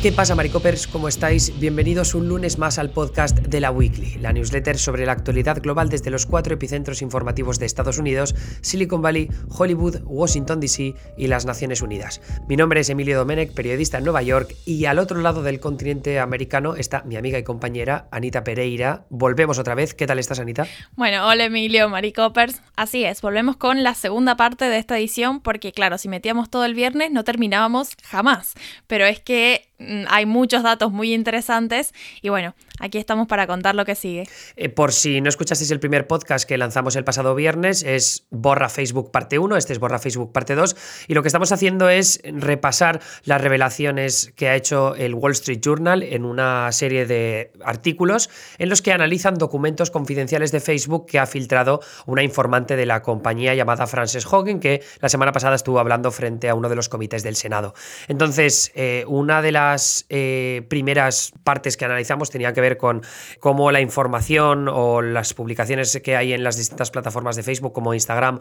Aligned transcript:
¿Qué 0.00 0.12
pasa, 0.12 0.36
Maricopers? 0.36 0.86
¿Cómo 0.86 1.08
estáis? 1.08 1.58
Bienvenidos 1.58 2.14
un 2.14 2.28
lunes 2.28 2.56
más 2.56 2.78
al 2.78 2.90
podcast 2.90 3.36
de 3.38 3.58
la 3.58 3.72
Weekly, 3.72 4.18
la 4.18 4.32
newsletter 4.32 4.78
sobre 4.78 5.04
la 5.04 5.10
actualidad 5.10 5.60
global 5.60 5.88
desde 5.88 6.12
los 6.12 6.24
cuatro 6.24 6.54
epicentros 6.54 7.02
informativos 7.02 7.58
de 7.58 7.66
Estados 7.66 7.98
Unidos, 7.98 8.36
Silicon 8.60 9.02
Valley, 9.02 9.28
Hollywood, 9.48 10.02
Washington 10.04 10.60
DC 10.60 10.94
y 11.16 11.26
las 11.26 11.46
Naciones 11.46 11.82
Unidas. 11.82 12.20
Mi 12.46 12.54
nombre 12.54 12.78
es 12.78 12.90
Emilio 12.90 13.18
Domenech, 13.18 13.54
periodista 13.54 13.98
en 13.98 14.04
Nueva 14.04 14.22
York, 14.22 14.54
y 14.64 14.84
al 14.84 15.00
otro 15.00 15.20
lado 15.20 15.42
del 15.42 15.58
continente 15.58 16.20
americano 16.20 16.76
está 16.76 17.02
mi 17.02 17.16
amiga 17.16 17.40
y 17.40 17.42
compañera 17.42 18.06
Anita 18.12 18.44
Pereira. 18.44 19.04
Volvemos 19.10 19.58
otra 19.58 19.74
vez. 19.74 19.94
¿Qué 19.94 20.06
tal 20.06 20.20
estás, 20.20 20.38
Anita? 20.38 20.68
Bueno, 20.94 21.26
hola 21.26 21.46
Emilio, 21.46 21.88
Maricopers. 21.88 22.62
Así 22.76 23.02
es, 23.02 23.20
volvemos 23.20 23.56
con 23.56 23.82
la 23.82 23.94
segunda 23.94 24.36
parte 24.36 24.66
de 24.66 24.78
esta 24.78 24.96
edición, 24.96 25.40
porque 25.40 25.72
claro, 25.72 25.98
si 25.98 26.08
metíamos 26.08 26.50
todo 26.50 26.64
el 26.66 26.74
viernes 26.74 27.10
no 27.10 27.24
terminábamos 27.24 27.96
jamás. 28.04 28.54
Pero 28.86 29.04
es 29.04 29.18
que 29.18 29.67
hay 30.08 30.26
muchos 30.26 30.62
datos 30.62 30.92
muy 30.92 31.14
interesantes. 31.14 31.94
Y 32.22 32.28
bueno, 32.28 32.54
aquí 32.78 32.98
estamos 32.98 33.26
para 33.26 33.46
contar 33.46 33.74
lo 33.74 33.84
que 33.84 33.94
sigue. 33.94 34.28
Eh, 34.56 34.68
por 34.68 34.92
si 34.92 35.20
no 35.20 35.28
escuchasteis 35.28 35.70
el 35.70 35.80
primer 35.80 36.06
podcast 36.06 36.48
que 36.48 36.58
lanzamos 36.58 36.96
el 36.96 37.04
pasado 37.04 37.34
viernes, 37.34 37.82
es 37.82 38.26
Borra 38.30 38.68
Facebook 38.68 39.10
parte 39.10 39.38
1, 39.38 39.56
este 39.56 39.72
es 39.72 39.78
Borra 39.78 39.98
Facebook 39.98 40.32
parte 40.32 40.54
2, 40.54 40.76
y 41.08 41.14
lo 41.14 41.22
que 41.22 41.28
estamos 41.28 41.52
haciendo 41.52 41.88
es 41.88 42.20
repasar 42.24 43.00
las 43.24 43.40
revelaciones 43.40 44.32
que 44.36 44.48
ha 44.48 44.56
hecho 44.56 44.94
el 44.94 45.14
Wall 45.14 45.32
Street 45.32 45.60
Journal 45.60 46.02
en 46.02 46.24
una 46.24 46.70
serie 46.72 47.06
de 47.06 47.52
artículos 47.64 48.30
en 48.58 48.68
los 48.68 48.82
que 48.82 48.92
analizan 48.92 49.34
documentos 49.34 49.90
confidenciales 49.90 50.52
de 50.52 50.60
Facebook 50.60 51.06
que 51.06 51.18
ha 51.18 51.26
filtrado 51.26 51.80
una 52.06 52.22
informante 52.22 52.76
de 52.76 52.86
la 52.86 53.02
compañía 53.02 53.54
llamada 53.54 53.86
Frances 53.86 54.26
Hogan, 54.30 54.60
que 54.60 54.82
la 55.00 55.08
semana 55.08 55.32
pasada 55.32 55.56
estuvo 55.56 55.78
hablando 55.78 56.10
frente 56.10 56.48
a 56.48 56.54
uno 56.54 56.68
de 56.68 56.76
los 56.76 56.88
comités 56.88 57.22
del 57.22 57.36
Senado. 57.36 57.74
Entonces, 58.08 58.72
eh, 58.74 59.04
una 59.08 59.42
de 59.42 59.52
las 59.52 60.06
eh, 60.08 60.66
primeras 60.68 61.32
partes 61.44 61.76
que 61.76 61.84
analizamos 61.84 62.30
tenían 62.30 62.54
que 62.54 62.60
ver 62.60 62.67
con 62.76 63.02
cómo 63.40 63.70
la 63.72 63.80
información 63.80 64.68
o 64.68 65.02
las 65.02 65.34
publicaciones 65.34 66.00
que 66.02 66.16
hay 66.16 66.32
en 66.32 66.44
las 66.44 66.56
distintas 66.56 66.90
plataformas 66.90 67.36
de 67.36 67.42
Facebook 67.42 67.72
como 67.72 67.94
Instagram 67.94 68.38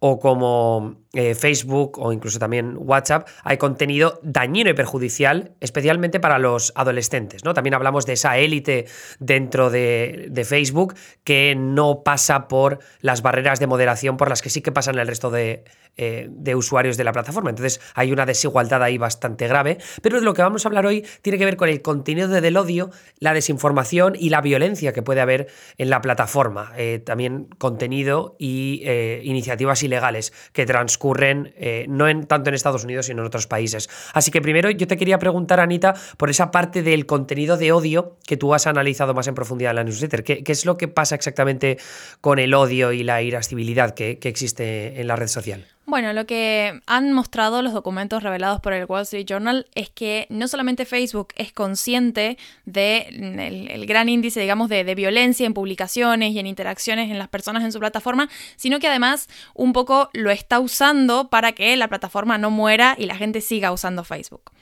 o 0.00 0.18
como 0.18 0.96
eh, 1.12 1.34
Facebook 1.34 1.98
o 1.98 2.12
incluso 2.12 2.38
también 2.38 2.76
WhatsApp 2.78 3.28
hay 3.44 3.58
contenido 3.58 4.20
dañino 4.22 4.70
y 4.70 4.74
perjudicial, 4.74 5.52
especialmente 5.60 6.20
para 6.20 6.38
los 6.38 6.72
adolescentes. 6.74 7.44
¿no? 7.44 7.54
También 7.54 7.74
hablamos 7.74 8.06
de 8.06 8.14
esa 8.14 8.38
élite 8.38 8.86
dentro 9.18 9.70
de, 9.70 10.26
de 10.30 10.44
Facebook 10.44 10.94
que 11.24 11.54
no 11.56 12.02
pasa 12.02 12.48
por 12.48 12.80
las 13.00 13.22
barreras 13.22 13.60
de 13.60 13.66
moderación 13.66 14.16
por 14.16 14.28
las 14.28 14.42
que 14.42 14.50
sí 14.50 14.62
que 14.62 14.72
pasan 14.72 14.98
el 14.98 15.06
resto 15.06 15.30
de 15.30 15.64
eh, 16.00 16.28
de 16.30 16.54
usuarios 16.54 16.96
de 16.96 17.02
la 17.02 17.10
plataforma. 17.10 17.50
Entonces 17.50 17.80
hay 17.92 18.12
una 18.12 18.24
desigualdad 18.24 18.84
ahí 18.84 18.98
bastante 18.98 19.48
grave. 19.48 19.78
Pero 20.00 20.20
lo 20.20 20.32
que 20.32 20.42
vamos 20.42 20.64
a 20.64 20.68
hablar 20.68 20.86
hoy 20.86 21.04
tiene 21.22 21.38
que 21.38 21.44
ver 21.44 21.56
con 21.56 21.68
el 21.68 21.82
contenido 21.82 22.28
del 22.28 22.56
odio, 22.56 22.90
la 23.18 23.34
desinformación 23.34 24.14
y 24.16 24.28
la 24.28 24.40
violencia 24.40 24.92
que 24.92 25.02
puede 25.02 25.20
haber 25.20 25.48
en 25.76 25.90
la 25.90 26.00
plataforma. 26.00 26.72
Eh, 26.76 27.02
también 27.04 27.48
contenido 27.58 28.36
y 28.38 28.82
eh, 28.84 29.22
iniciativas 29.24 29.82
ilegales 29.82 30.32
que 30.52 30.66
transcurren 30.66 31.52
no 31.88 32.06
en, 32.06 32.26
tanto 32.26 32.50
en 32.50 32.54
Estados 32.54 32.84
Unidos 32.84 33.06
sino 33.06 33.22
en 33.22 33.26
otros 33.26 33.48
países. 33.48 33.90
Así 34.14 34.30
que 34.30 34.40
primero 34.40 34.70
yo 34.70 34.86
te 34.86 34.96
quería 34.96 35.18
preguntar, 35.18 35.58
Anita, 35.58 35.94
por 36.16 36.30
esa 36.30 36.52
parte 36.52 36.84
del 36.84 37.06
contenido 37.06 37.56
de 37.56 37.72
odio 37.72 38.18
que 38.24 38.36
tú 38.36 38.54
has 38.54 38.68
analizado 38.68 39.14
más 39.14 39.26
en 39.26 39.34
profundidad 39.34 39.70
en 39.70 39.76
la 39.76 39.84
newsletter. 39.84 40.22
¿Qué, 40.22 40.44
es 40.46 40.64
lo 40.64 40.76
que 40.76 40.86
pasa 40.86 41.16
exactamente 41.16 41.76
con 42.20 42.38
el 42.38 42.54
odio 42.54 42.92
y 42.92 43.02
la 43.02 43.20
irascibilidad 43.20 43.94
que 43.94 44.20
existe 44.22 45.00
en 45.00 45.08
la 45.08 45.16
red 45.16 45.26
social? 45.26 45.66
Bueno, 45.88 46.12
lo 46.12 46.26
que 46.26 46.82
han 46.84 47.14
mostrado 47.14 47.62
los 47.62 47.72
documentos 47.72 48.22
revelados 48.22 48.60
por 48.60 48.74
el 48.74 48.84
Wall 48.84 49.04
Street 49.04 49.24
Journal 49.24 49.66
es 49.74 49.88
que 49.88 50.26
no 50.28 50.46
solamente 50.46 50.84
Facebook 50.84 51.28
es 51.34 51.50
consciente 51.50 52.36
del 52.66 53.40
el 53.40 53.86
gran 53.86 54.10
índice, 54.10 54.38
digamos, 54.38 54.68
de, 54.68 54.84
de, 54.84 54.94
violencia 54.94 55.46
en 55.46 55.54
publicaciones 55.54 56.32
y 56.32 56.40
en 56.40 56.46
interacciones 56.46 57.10
en 57.10 57.18
las 57.18 57.28
personas 57.28 57.64
en 57.64 57.72
su 57.72 57.78
plataforma, 57.78 58.28
sino 58.56 58.80
que 58.80 58.86
además 58.86 59.30
un 59.54 59.72
poco 59.72 60.10
lo 60.12 60.30
está 60.30 60.60
usando 60.60 61.30
para 61.30 61.52
que 61.52 61.74
la 61.78 61.88
plataforma 61.88 62.36
no 62.36 62.50
muera 62.50 62.94
y 62.98 63.06
la 63.06 63.16
gente 63.16 63.40
siga 63.40 63.72
usando 63.72 64.04
Facebook. 64.04 64.52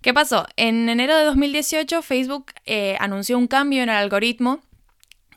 ¿Qué 0.00 0.12
pasó? 0.12 0.48
En 0.56 0.88
enero 0.88 1.16
de 1.16 1.22
2018 1.26 2.02
Facebook 2.02 2.46
eh, 2.66 2.96
anunció 2.98 3.38
un 3.38 3.46
cambio 3.46 3.84
en 3.84 3.88
el 3.88 3.94
algoritmo 3.94 4.58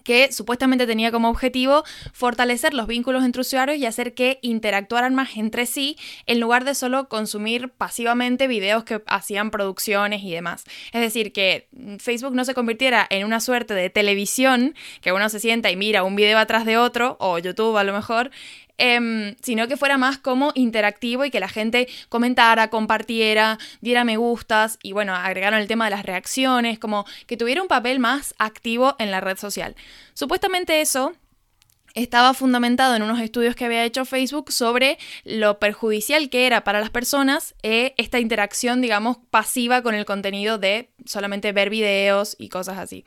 que 0.05 0.31
supuestamente 0.31 0.88
tenía 0.88 1.11
como 1.11 1.29
objetivo 1.29 1.83
fortalecer 2.13 2.73
los 2.73 2.88
vínculos 2.88 3.25
entre 3.25 3.41
usuarios 3.41 3.77
y 3.77 3.85
hacer 3.85 4.13
que 4.13 4.39
interactuaran 4.41 5.13
más 5.16 5.35
entre 5.35 5.66
sí 5.66 5.97
en 6.27 6.39
lugar 6.39 6.63
de 6.63 6.75
solo 6.75 7.09
consumir 7.09 7.69
pasivamente 7.69 8.47
videos 8.47 8.85
que 8.85 9.01
hacían 9.07 9.51
producciones 9.51 10.23
y 10.23 10.31
demás. 10.31 10.63
Es 10.94 11.01
decir, 11.01 11.33
que 11.33 11.67
Facebook 11.99 12.35
no 12.35 12.45
se 12.45 12.53
convirtiera 12.53 13.05
en 13.09 13.25
una 13.25 13.41
suerte 13.41 13.73
de 13.73 13.89
televisión 13.89 14.75
que 15.01 15.11
uno 15.11 15.27
se 15.27 15.39
sienta 15.39 15.71
y 15.71 15.75
mira 15.75 16.03
un 16.03 16.15
video 16.15 16.38
atrás 16.38 16.65
de 16.65 16.77
otro, 16.77 17.17
o 17.19 17.39
YouTube 17.39 17.75
a 17.75 17.83
lo 17.83 17.91
mejor, 17.91 18.29
Em, 18.78 19.36
sino 19.41 19.69
que 19.69 19.78
fuera 19.78 19.97
más 19.97 20.18
como 20.18 20.52
interactivo 20.53 21.24
y 21.24 21.31
que 21.31 21.40
la 21.40 21.47
gente 21.47 21.88
comentara, 22.09 22.69
compartiera, 22.69 23.58
diera 23.80 24.03
me 24.03 24.18
gustas 24.18 24.80
y 24.84 24.91
bueno, 24.91 25.16
agregaron 25.16 25.59
el 25.59 25.68
tema 25.68 25.86
de 25.86 25.91
las 25.91 26.06
reacciones, 26.06 26.78
como 26.78 27.06
que 27.25 27.38
tuviera 27.38 27.62
un 27.62 27.69
papel 27.69 28.00
más 28.00 28.36
activo 28.38 28.96
en 29.00 29.12
la 29.12 29.22
red 29.22 29.38
social. 29.38 29.75
Supuestamente 30.13 30.81
eso 30.81 31.13
estaba 31.94 32.34
fundamentado 32.34 32.96
en 32.96 33.03
unos 33.03 33.22
estudios 33.22 33.56
que 33.56 33.63
había 33.63 33.86
hecho 33.86 34.03
Facebook 34.03 34.52
sobre 34.52 34.97
lo 35.24 35.59
perjudicial 35.59 36.30
que 36.30 36.46
era 36.46 36.66
para 36.66 36.81
las 36.81 36.90
personas 36.90 37.56
eh, 37.63 37.94
esta 37.97 38.19
interacción, 38.19 38.81
digamos, 38.81 39.18
pasiva 39.30 39.81
con 39.81 39.96
el 39.96 40.03
contenido 40.03 40.57
de 40.57 40.92
solamente 41.06 41.53
ver 41.53 41.69
videos 41.69 42.36
y 42.38 42.50
cosas 42.50 42.78
así. 42.78 43.06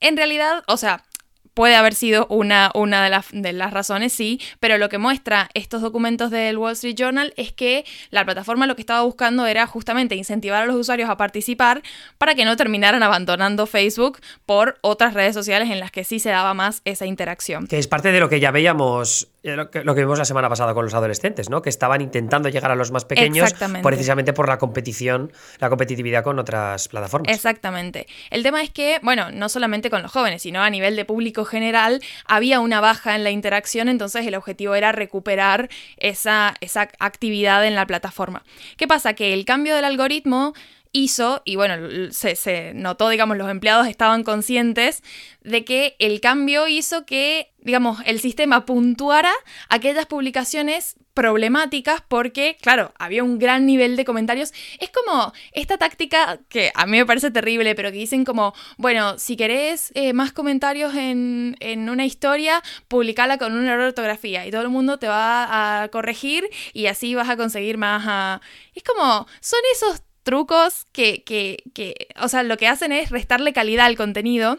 En 0.00 0.16
realidad, 0.16 0.64
o 0.66 0.76
sea, 0.76 1.04
puede 1.54 1.76
haber 1.76 1.94
sido 1.94 2.26
una, 2.28 2.70
una 2.74 3.02
de, 3.04 3.10
las, 3.10 3.26
de, 3.32 3.52
las, 3.52 3.72
razones, 3.72 4.12
sí, 4.12 4.40
pero 4.60 4.76
lo 4.78 4.88
que 4.88 4.98
muestra 4.98 5.48
estos 5.54 5.80
documentos 5.80 6.30
del 6.30 6.58
Wall 6.58 6.72
Street 6.72 6.96
Journal 6.96 7.32
es 7.36 7.52
que 7.52 7.84
la 8.10 8.24
plataforma 8.24 8.66
lo 8.66 8.74
que 8.74 8.82
estaba 8.82 9.02
buscando 9.02 9.46
era 9.46 9.66
justamente 9.66 10.16
incentivar 10.16 10.62
a 10.64 10.66
los 10.66 10.76
usuarios 10.76 11.08
a 11.08 11.16
participar 11.16 11.82
para 12.18 12.34
que 12.34 12.44
no 12.44 12.56
terminaran 12.56 13.02
abandonando 13.02 13.66
Facebook 13.66 14.20
por 14.44 14.78
otras 14.82 15.14
redes 15.14 15.34
sociales 15.34 15.70
en 15.70 15.80
las 15.80 15.90
que 15.90 16.04
sí 16.04 16.18
se 16.18 16.30
daba 16.30 16.54
más 16.54 16.82
esa 16.84 17.06
interacción. 17.06 17.66
Que 17.66 17.78
es 17.78 17.88
parte 17.88 18.12
de 18.12 18.20
lo 18.20 18.28
que 18.28 18.40
ya 18.40 18.50
veíamos 18.50 19.28
lo 19.44 19.70
que, 19.70 20.00
vimos 20.00 20.18
la 20.18 20.24
semana 20.24 20.48
pasada 20.48 20.72
con 20.72 20.84
los 20.84 20.94
adolescentes, 20.94 21.50
¿no? 21.50 21.60
Que 21.60 21.68
estaban 21.68 22.00
intentando 22.00 22.48
llegar 22.48 22.70
a 22.70 22.74
los 22.74 22.90
más 22.90 23.04
pequeños 23.04 23.54
precisamente 23.82 24.32
por 24.32 24.48
la 24.48 24.58
competición, 24.58 25.32
la 25.60 25.68
competitividad 25.68 26.24
con 26.24 26.38
otras 26.38 26.88
plataformas. 26.88 27.34
Exactamente. 27.34 28.06
El 28.30 28.42
tema 28.42 28.62
es 28.62 28.70
que, 28.70 29.00
bueno, 29.02 29.30
no 29.30 29.50
solamente 29.50 29.90
con 29.90 30.02
los 30.02 30.10
jóvenes, 30.10 30.42
sino 30.42 30.62
a 30.62 30.70
nivel 30.70 30.96
de 30.96 31.04
público 31.04 31.44
general, 31.44 32.00
había 32.24 32.60
una 32.60 32.80
baja 32.80 33.14
en 33.14 33.22
la 33.22 33.30
interacción, 33.30 33.88
entonces 33.88 34.26
el 34.26 34.34
objetivo 34.34 34.74
era 34.74 34.92
recuperar 34.92 35.68
esa, 35.98 36.54
esa 36.60 36.88
actividad 36.98 37.66
en 37.66 37.74
la 37.74 37.86
plataforma. 37.86 38.44
¿Qué 38.78 38.88
pasa? 38.88 39.12
Que 39.12 39.34
el 39.34 39.44
cambio 39.44 39.74
del 39.74 39.84
algoritmo 39.84 40.54
hizo, 40.94 41.42
y 41.44 41.56
bueno, 41.56 42.10
se, 42.12 42.72
notó, 42.74 43.08
digamos, 43.08 43.36
los 43.36 43.50
empleados 43.50 43.88
estaban 43.88 44.22
conscientes 44.22 45.02
de 45.42 45.64
que 45.64 45.96
el 45.98 46.20
cambio 46.20 46.68
hizo 46.68 47.04
que, 47.04 47.52
digamos, 47.58 47.98
el 48.06 48.20
sistema 48.20 48.64
puntuara 48.64 49.32
aquellas 49.68 50.06
publicaciones 50.06 50.96
problemáticas 51.12 52.00
porque, 52.06 52.56
claro, 52.60 52.92
había 52.96 53.24
un 53.24 53.40
gran 53.40 53.66
nivel 53.66 53.96
de 53.96 54.04
comentarios. 54.04 54.52
Es 54.78 54.90
como 54.90 55.32
esta 55.52 55.78
táctica 55.78 56.38
que 56.48 56.70
a 56.74 56.86
mí 56.86 56.98
me 56.98 57.06
parece 57.06 57.32
terrible, 57.32 57.74
pero 57.74 57.90
que 57.90 57.98
dicen 57.98 58.24
como, 58.24 58.54
bueno, 58.76 59.18
si 59.18 59.36
querés 59.36 59.90
eh, 59.94 60.12
más 60.12 60.32
comentarios 60.32 60.94
en, 60.94 61.56
en, 61.58 61.90
una 61.90 62.06
historia, 62.06 62.62
publicala 62.86 63.36
con 63.36 63.52
una 63.52 63.72
error 63.72 63.88
ortografía 63.88 64.46
y 64.46 64.52
todo 64.52 64.62
el 64.62 64.68
mundo 64.68 64.98
te 64.98 65.08
va 65.08 65.82
a 65.82 65.88
corregir 65.88 66.48
y 66.72 66.86
así 66.86 67.16
vas 67.16 67.28
a 67.28 67.36
conseguir 67.36 67.78
más... 67.78 68.40
Es 68.74 68.84
como, 68.84 69.26
son 69.40 69.60
esos 69.72 70.02
trucos 70.24 70.86
que, 70.92 71.22
que, 71.22 71.62
que, 71.72 72.08
o 72.20 72.28
sea, 72.28 72.42
lo 72.42 72.56
que 72.56 72.66
hacen 72.66 72.90
es 72.90 73.10
restarle 73.10 73.52
calidad 73.52 73.86
al 73.86 73.96
contenido 73.96 74.58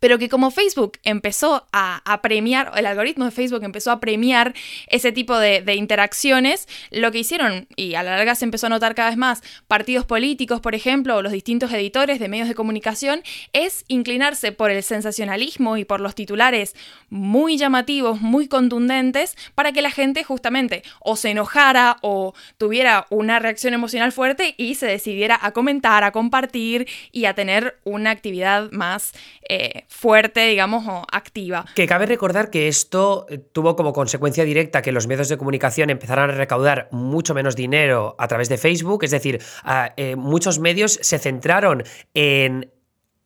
pero 0.00 0.18
que 0.18 0.28
como 0.28 0.50
Facebook 0.50 0.98
empezó 1.04 1.66
a, 1.72 2.20
premiar, 2.22 2.72
el 2.76 2.86
algoritmo 2.86 3.26
de 3.26 3.30
Facebook 3.30 3.62
empezó 3.62 3.90
a 3.90 4.00
premiar 4.00 4.54
ese 4.88 5.12
tipo 5.12 5.38
de, 5.38 5.62
interacciones, 5.74 6.66
lo 6.90 7.12
que 7.12 7.18
hicieron, 7.18 7.68
y 7.76 7.94
a 7.94 8.02
la 8.02 8.16
larga 8.16 8.34
se 8.34 8.44
empezó 8.44 8.66
a 8.66 8.70
notar 8.70 8.94
cada 8.94 9.10
vez 9.10 9.18
más, 9.18 9.42
partidos 9.68 10.06
políticos, 10.06 10.60
por 10.60 10.74
ejemplo, 10.74 11.16
o 11.16 11.22
los 11.22 11.32
distintos 11.32 11.72
editores 11.72 12.18
de 12.18 12.28
medios 12.28 12.48
de 12.48 12.54
comunicación, 12.54 13.22
es 13.52 13.84
inclinarse 13.88 14.52
por 14.52 14.70
el 14.70 14.82
sensacionalismo 14.82 15.76
y 15.76 15.84
por 15.84 16.00
los 16.00 16.14
titulares 16.14 16.74
muy 17.10 17.58
llamativos, 17.58 18.20
muy 18.20 18.48
contundentes, 18.48 19.36
para 19.54 19.72
que 19.72 19.82
la 19.82 19.90
gente 19.90 20.24
justamente 20.24 20.82
o 21.00 21.16
se 21.16 21.30
enojara 21.30 21.98
o 22.00 22.34
tuviera 22.56 23.06
una 23.10 23.38
reacción 23.38 23.74
emocional 23.74 24.12
fuerte 24.12 24.54
y 24.56 24.76
se 24.76 24.86
decidiera 24.86 25.38
a 25.40 25.52
comentar, 25.52 26.04
a 26.04 26.12
compartir 26.12 26.88
y 27.12 27.26
a 27.26 27.34
tener 27.34 27.78
una 27.84 28.10
actividad 28.10 28.70
más... 28.70 29.12
Eh, 29.48 29.84
fuerte, 29.90 30.46
digamos, 30.46 30.86
o 30.86 31.04
activa. 31.12 31.66
Que 31.74 31.86
cabe 31.86 32.06
recordar 32.06 32.48
que 32.50 32.68
esto 32.68 33.26
eh, 33.28 33.38
tuvo 33.38 33.76
como 33.76 33.92
consecuencia 33.92 34.44
directa 34.44 34.80
que 34.80 34.92
los 34.92 35.06
medios 35.06 35.28
de 35.28 35.36
comunicación 35.36 35.90
empezaran 35.90 36.30
a 36.30 36.34
recaudar 36.34 36.88
mucho 36.92 37.34
menos 37.34 37.56
dinero 37.56 38.14
a 38.18 38.28
través 38.28 38.48
de 38.48 38.56
Facebook, 38.56 39.04
es 39.04 39.10
decir, 39.10 39.42
eh, 39.96 40.16
muchos 40.16 40.58
medios 40.58 40.98
se 41.02 41.18
centraron 41.18 41.82
en 42.14 42.70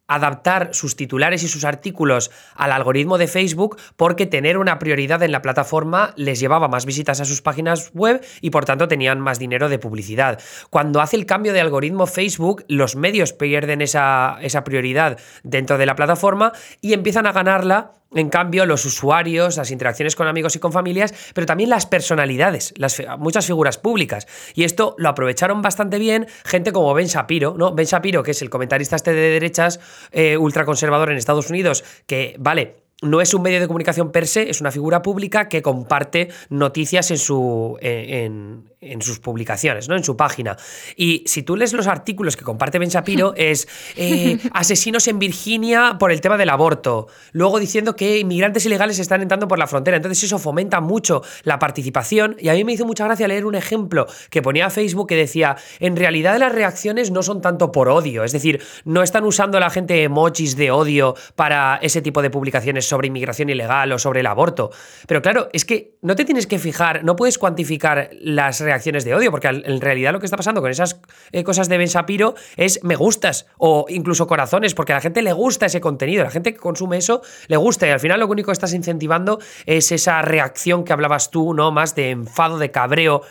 adaptar 0.06 0.70
sus 0.72 0.96
titulares 0.96 1.42
y 1.42 1.48
sus 1.48 1.64
artículos 1.64 2.30
al 2.54 2.72
algoritmo 2.72 3.18
de 3.18 3.26
Facebook 3.26 3.78
porque 3.96 4.26
tener 4.26 4.58
una 4.58 4.78
prioridad 4.78 5.22
en 5.22 5.32
la 5.32 5.42
plataforma 5.42 6.12
les 6.16 6.40
llevaba 6.40 6.68
más 6.68 6.86
visitas 6.86 7.20
a 7.20 7.24
sus 7.24 7.42
páginas 7.42 7.90
web 7.94 8.24
y 8.40 8.50
por 8.50 8.64
tanto 8.64 8.88
tenían 8.88 9.20
más 9.20 9.38
dinero 9.38 9.68
de 9.68 9.78
publicidad. 9.78 10.40
Cuando 10.70 11.00
hace 11.00 11.16
el 11.16 11.26
cambio 11.26 11.52
de 11.52 11.60
algoritmo 11.60 12.06
Facebook, 12.06 12.64
los 12.68 12.96
medios 12.96 13.32
pierden 13.32 13.80
esa, 13.80 14.38
esa 14.42 14.64
prioridad 14.64 15.18
dentro 15.42 15.78
de 15.78 15.86
la 15.86 15.96
plataforma 15.96 16.52
y 16.80 16.92
empiezan 16.92 17.26
a 17.26 17.32
ganarla 17.32 17.92
en 18.14 18.28
cambio, 18.28 18.66
los 18.66 18.84
usuarios, 18.84 19.56
las 19.56 19.70
interacciones 19.70 20.16
con 20.16 20.26
amigos 20.26 20.56
y 20.56 20.58
con 20.58 20.72
familias, 20.72 21.14
pero 21.34 21.46
también 21.46 21.70
las 21.70 21.86
personalidades, 21.86 22.74
las, 22.76 23.02
muchas 23.18 23.46
figuras 23.46 23.78
públicas. 23.78 24.26
Y 24.54 24.64
esto 24.64 24.94
lo 24.98 25.08
aprovecharon 25.08 25.62
bastante 25.62 25.98
bien 25.98 26.26
gente 26.44 26.72
como 26.72 26.92
Ben 26.94 27.06
Shapiro, 27.06 27.54
¿no? 27.56 27.74
Ben 27.74 27.86
Shapiro, 27.86 28.22
que 28.22 28.32
es 28.32 28.42
el 28.42 28.50
comentarista 28.50 28.96
este 28.96 29.12
de 29.12 29.30
derechas, 29.30 29.80
eh, 30.12 30.36
ultraconservador 30.36 31.10
en 31.10 31.16
Estados 31.16 31.50
Unidos, 31.50 31.84
que, 32.06 32.36
vale, 32.38 32.84
no 33.02 33.20
es 33.20 33.34
un 33.34 33.42
medio 33.42 33.60
de 33.60 33.66
comunicación 33.66 34.10
per 34.12 34.26
se, 34.26 34.48
es 34.50 34.60
una 34.60 34.70
figura 34.70 35.02
pública 35.02 35.48
que 35.48 35.62
comparte 35.62 36.28
noticias 36.48 37.10
en, 37.10 37.18
su, 37.18 37.76
en, 37.80 38.70
sus 39.02 39.18
publicaciones, 39.18 39.88
¿no? 39.88 39.96
en 39.96 40.04
su 40.04 40.16
página. 40.16 40.56
Y 40.96 41.24
si 41.26 41.42
tú 41.42 41.56
lees 41.56 41.72
los 41.72 41.86
artículos 41.86 42.36
que 42.36 42.44
comparte 42.44 42.78
Ben 42.78 42.88
Shapiro, 42.88 43.34
es 43.36 43.68
eh, 43.96 44.38
asesinos 44.52 45.08
en 45.08 45.18
Virginia 45.18 45.96
por 45.98 46.12
el 46.12 46.20
tema 46.20 46.36
del 46.36 46.50
aborto. 46.50 47.08
Luego 47.32 47.58
diciendo 47.58 47.96
que 47.96 48.18
inmigrantes 48.18 48.66
ilegales 48.66 48.98
están 48.98 49.22
entrando 49.22 49.48
por 49.48 49.58
la 49.58 49.66
frontera. 49.66 49.96
Entonces 49.96 50.22
eso 50.24 50.38
fomenta 50.38 50.80
mucho 50.80 51.22
la 51.42 51.58
participación. 51.58 52.36
Y 52.38 52.48
a 52.48 52.54
mí 52.54 52.64
me 52.64 52.72
hizo 52.72 52.84
mucha 52.84 53.04
gracia 53.04 53.28
leer 53.28 53.46
un 53.46 53.54
ejemplo 53.54 54.06
que 54.30 54.42
ponía 54.42 54.70
Facebook 54.70 55.08
que 55.08 55.16
decía, 55.16 55.56
en 55.80 55.96
realidad 55.96 56.38
las 56.38 56.52
reacciones 56.52 57.10
no 57.10 57.22
son 57.22 57.40
tanto 57.40 57.72
por 57.72 57.88
odio. 57.88 58.24
Es 58.24 58.32
decir, 58.32 58.62
no 58.84 59.02
están 59.02 59.24
usando 59.24 59.58
la 59.60 59.70
gente 59.70 60.02
emojis 60.02 60.56
de 60.56 60.70
odio 60.70 61.14
para 61.36 61.76
ese 61.82 62.02
tipo 62.02 62.22
de 62.22 62.30
publicaciones 62.30 62.86
sobre 62.86 63.08
inmigración 63.08 63.50
ilegal 63.50 63.92
o 63.92 63.98
sobre 63.98 64.20
el 64.20 64.26
aborto. 64.26 64.70
Pero 65.06 65.22
claro, 65.22 65.48
es 65.52 65.64
que 65.64 65.96
no 66.02 66.16
te 66.16 66.24
tienes 66.24 66.46
que 66.46 66.58
fijar, 66.58 67.04
no 67.04 67.16
puedes 67.16 67.38
cuantificar 67.38 68.10
las 68.20 68.60
reacciones 68.60 68.73
de 69.04 69.14
odio, 69.14 69.30
porque 69.30 69.48
en 69.48 69.80
realidad 69.80 70.12
lo 70.12 70.20
que 70.20 70.26
está 70.26 70.36
pasando 70.36 70.60
con 70.60 70.70
esas 70.70 71.00
eh, 71.32 71.44
cosas 71.44 71.68
de 71.68 71.78
Ben 71.78 71.88
Shapiro 71.88 72.34
es 72.56 72.80
me 72.82 72.96
gustas 72.96 73.46
o 73.56 73.86
incluso 73.88 74.26
corazones, 74.26 74.74
porque 74.74 74.92
a 74.92 74.96
la 74.96 75.00
gente 75.00 75.22
le 75.22 75.32
gusta 75.32 75.66
ese 75.66 75.80
contenido, 75.80 76.24
la 76.24 76.30
gente 76.30 76.52
que 76.52 76.58
consume 76.58 76.98
eso 76.98 77.22
le 77.46 77.56
gusta 77.56 77.86
y 77.86 77.90
al 77.90 78.00
final 78.00 78.20
lo 78.20 78.26
único 78.26 78.46
que 78.46 78.52
estás 78.52 78.74
incentivando 78.74 79.38
es 79.66 79.92
esa 79.92 80.22
reacción 80.22 80.84
que 80.84 80.92
hablabas 80.92 81.30
tú, 81.30 81.54
¿no? 81.54 81.70
Más 81.70 81.94
de 81.94 82.10
enfado, 82.10 82.58
de 82.58 82.70
cabreo 82.70 83.22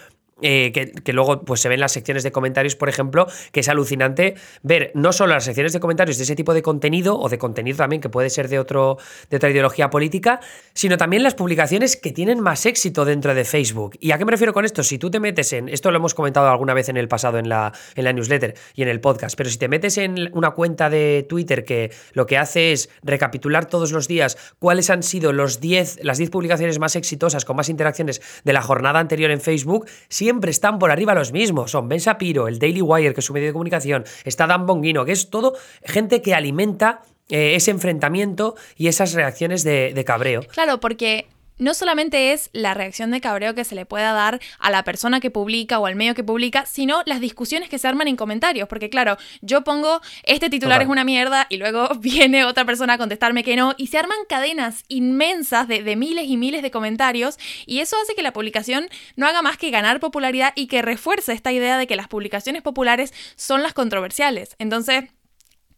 eh, 0.42 0.72
que, 0.72 1.14
luego 1.14 1.42
pues, 1.42 1.62
se 1.62 1.70
ven 1.70 1.80
las 1.80 1.92
secciones 1.92 2.24
de 2.24 2.32
comentarios, 2.32 2.76
por 2.76 2.90
ejemplo, 2.90 3.28
que 3.52 3.60
es 3.60 3.70
alucinante 3.70 4.36
ver 4.62 4.92
no 4.96 5.14
solo 5.14 5.34
las 5.34 5.46
secciones 5.46 5.74
de 5.74 5.80
comentarios 5.80 6.18
de 6.18 6.24
ese 6.24 6.36
tipo 6.36 6.54
de 6.54 6.62
contenido, 6.62 7.20
o 7.20 7.30
de 7.30 7.38
contenido 7.38 7.78
también 7.78 8.02
que 8.02 8.10
puede 8.10 8.30
ser 8.30 8.50
de, 8.50 8.60
otro, 8.60 8.98
de 9.30 9.38
otra 9.38 9.50
ideología 9.50 9.90
política, 9.90 10.40
sino 10.74 10.98
también 10.98 11.24
las 11.24 11.36
publicaciones 11.36 11.96
que 11.98 12.12
tienen 12.12 12.40
más 12.40 12.66
éxito 12.66 13.06
dentro 13.06 13.34
de 13.36 13.46
Facebook. 13.46 13.98
¿Y 14.00 14.12
a 14.12 14.18
qué 14.18 14.26
me 14.26 14.32
refiero 14.32 14.54
con 14.54 14.66
esto? 14.66 14.84
Si 14.84 14.98
tú 14.98 15.12
te 15.12 15.20
metes 15.20 15.54
en, 15.54 15.70
esto 15.70 15.92
lo 15.92 15.98
hemos 15.98 16.14
comentado 16.14 16.50
alguna 16.50 16.74
vez 16.74 16.90
en 16.90 16.98
el 16.98 17.08
pasado 17.08 17.38
en 17.38 17.48
la, 17.48 17.72
en 17.96 18.04
la 18.04 18.14
newsletter 18.14 18.56
y 18.74 18.82
en 18.82 18.90
el 18.90 19.00
podcast, 19.00 19.36
pero 19.38 19.50
si 19.50 19.58
te 19.58 19.68
metes 19.68 19.98
en 19.98 20.30
una 20.34 20.52
cuenta 20.52 20.90
de 20.90 21.26
Twitter 21.28 21.64
que 21.64 21.92
lo 22.14 22.26
que 22.26 22.38
hace 22.38 22.72
es 22.72 22.90
recapitular 23.04 23.66
todos 23.66 23.92
los 23.92 24.08
días 24.08 24.38
cuáles 24.60 24.90
han 24.90 25.04
sido 25.04 25.32
los 25.32 25.60
10, 25.60 26.04
las 26.04 26.18
10 26.18 26.30
publicaciones 26.30 26.80
más 26.80 26.96
exitosas 26.96 27.46
con 27.46 27.56
más 27.56 27.70
interacciones 27.70 28.22
de 28.44 28.54
la 28.54 28.62
jornada 28.62 29.00
anterior 29.00 29.32
en 29.32 29.42
Facebook, 29.42 29.86
siempre 30.24 30.52
están 30.52 30.80
por 30.80 30.90
arriba 30.90 31.14
los 31.14 31.34
mismos. 31.34 31.72
Son 31.72 31.90
Ben 31.90 32.00
Shapiro, 32.00 32.48
el 32.48 32.58
Daily 32.58 32.82
Wire, 32.82 33.14
que 33.14 33.20
es 33.20 33.26
su 33.26 33.34
medio 33.34 33.48
de 33.48 33.54
comunicación, 33.54 34.06
está 34.24 34.48
Dan 34.48 34.66
Bongino, 34.66 35.04
que 35.04 35.12
es 35.12 35.30
todo 35.30 35.54
gente 35.84 36.22
que 36.22 36.34
alimenta 36.34 37.02
eh, 37.28 37.56
ese 37.56 37.72
enfrentamiento 37.72 38.56
y 38.78 38.88
esas 38.88 39.14
reacciones 39.14 39.64
de 39.66 40.04
cabreo. 40.06 40.44
Claro, 40.48 40.80
porque 40.80 41.28
no 41.64 41.74
solamente 41.74 42.34
es 42.34 42.50
la 42.54 42.74
reacción 42.74 43.10
de 43.12 43.22
cabreo 43.22 43.56
que 43.56 43.64
se 43.64 43.76
le 43.76 43.86
pueda 43.86 44.12
dar 44.12 44.40
a 44.60 44.70
la 44.70 44.84
persona 44.84 45.20
que 45.20 45.32
publica 45.32 45.80
o 45.80 45.86
al 45.86 45.96
medio 45.96 46.14
que 46.14 46.24
publica, 46.24 46.66
sino 46.66 47.02
las 47.06 47.22
discusiones 47.22 47.70
que 47.70 47.80
se 47.80 47.88
arman 47.88 48.08
en 48.08 48.18
comentarios. 48.18 48.68
Porque 48.68 48.90
claro, 48.90 49.18
yo 49.42 49.64
pongo, 49.64 50.02
este 50.24 50.50
titular 50.50 50.82
es 50.82 50.88
una 50.88 51.04
mierda 51.04 51.48
y 51.50 51.58
luego 51.58 51.90
viene 52.00 52.46
otra 52.46 52.66
persona 52.66 52.94
a 52.94 52.98
contestarme 52.98 53.44
que 53.44 53.56
no 53.56 53.74
y 53.78 53.88
se 53.88 53.98
arman 53.98 54.18
cadenas 54.28 54.84
inmensas 54.90 55.68
de, 55.68 55.84
de 55.84 55.96
miles 55.96 56.26
y 56.28 56.38
miles 56.38 56.62
de 56.62 56.72
comentarios 56.72 57.38
y 57.66 57.80
eso 57.80 57.96
hace 58.02 58.14
que 58.14 58.24
la 58.24 58.34
publicación 58.34 58.90
no 59.16 59.28
haga 59.28 59.42
más 59.42 59.58
que 59.58 59.72
ganar 59.72 60.00
popularidad 60.00 60.54
y 60.56 60.68
que 60.68 60.82
refuerce 60.82 61.32
esta 61.32 61.52
idea 61.52 61.78
de 61.78 61.88
que 61.88 61.96
las 61.96 62.10
publicaciones 62.10 62.62
populares 62.62 63.14
son 63.36 63.64
las 63.64 63.74
controversiales. 63.74 64.56
Entonces, 64.60 65.06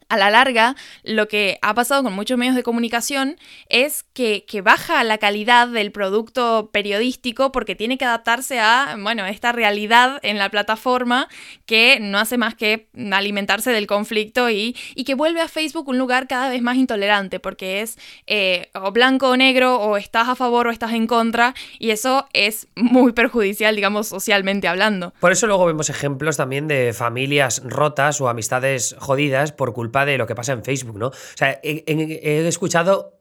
a 0.10 0.18
la 0.18 0.30
larga, 0.30 0.76
lo 1.04 1.28
que 1.28 1.58
ha 1.62 1.74
pasado 1.74 2.04
con 2.04 2.14
muchos 2.14 2.38
medios 2.38 2.56
de 2.56 2.64
comunicación 2.64 3.38
es 3.70 4.04
que, 4.14 4.46
baja 4.64 5.04
la 5.04 5.18
calidad 5.18 5.68
del 5.68 5.92
producto 5.92 6.70
periodístico 6.72 7.52
porque 7.52 7.76
tiene 7.76 7.98
que 7.98 8.06
adaptarse 8.06 8.60
a, 8.60 8.96
bueno, 9.00 9.26
esta 9.26 9.52
realidad 9.52 10.20
en 10.24 10.40
la 10.40 10.50
plataforma 10.50 11.28
que 11.66 12.00
no 12.00 12.18
hace 12.18 12.38
más 12.38 12.56
que 12.56 12.88
alimentarse 13.12 13.72
del 13.72 13.86
conflicto 13.86 14.50
y, 14.50 14.76
que 15.06 15.14
vuelve 15.14 15.42
a 15.42 15.48
Facebook 15.48 15.88
un 15.88 16.00
lugar 16.00 16.28
cada 16.28 16.50
vez 16.50 16.64
más 16.64 16.78
intolerante 16.78 17.40
porque 17.40 17.82
es 17.82 18.00
eh, 18.26 18.70
o 18.74 18.92
blanco 18.92 19.30
o 19.30 19.38
negro 19.38 19.76
o 19.76 19.98
estás 19.98 20.30
a 20.30 20.36
favor 20.36 20.66
o 20.68 20.72
estás 20.72 20.94
en 20.94 21.06
contra 21.06 21.54
y 21.78 21.92
eso 21.92 22.28
es 22.34 22.68
muy 22.76 23.12
perjudicial, 23.12 23.76
digamos, 23.76 24.08
socialmente 24.08 24.68
hablando. 24.68 25.14
Por 25.20 25.32
eso 25.32 25.46
luego 25.46 25.66
vemos 25.66 25.92
ejemplos 25.92 26.38
también 26.38 26.68
de 26.68 26.94
familias 26.94 27.62
rotas 27.64 28.20
o 28.20 28.30
amistades 28.30 28.96
jodidas 28.98 29.52
por 29.52 29.74
culpa 29.74 29.95
de 30.04 30.18
lo 30.18 30.28
que 30.28 30.36
pasa 30.36 30.52
en 30.52 30.64
Facebook, 30.64 30.98
¿no? 30.98 31.08
O 31.08 31.14
sea, 31.36 31.60
he 31.64 32.48
escuchado 32.48 33.14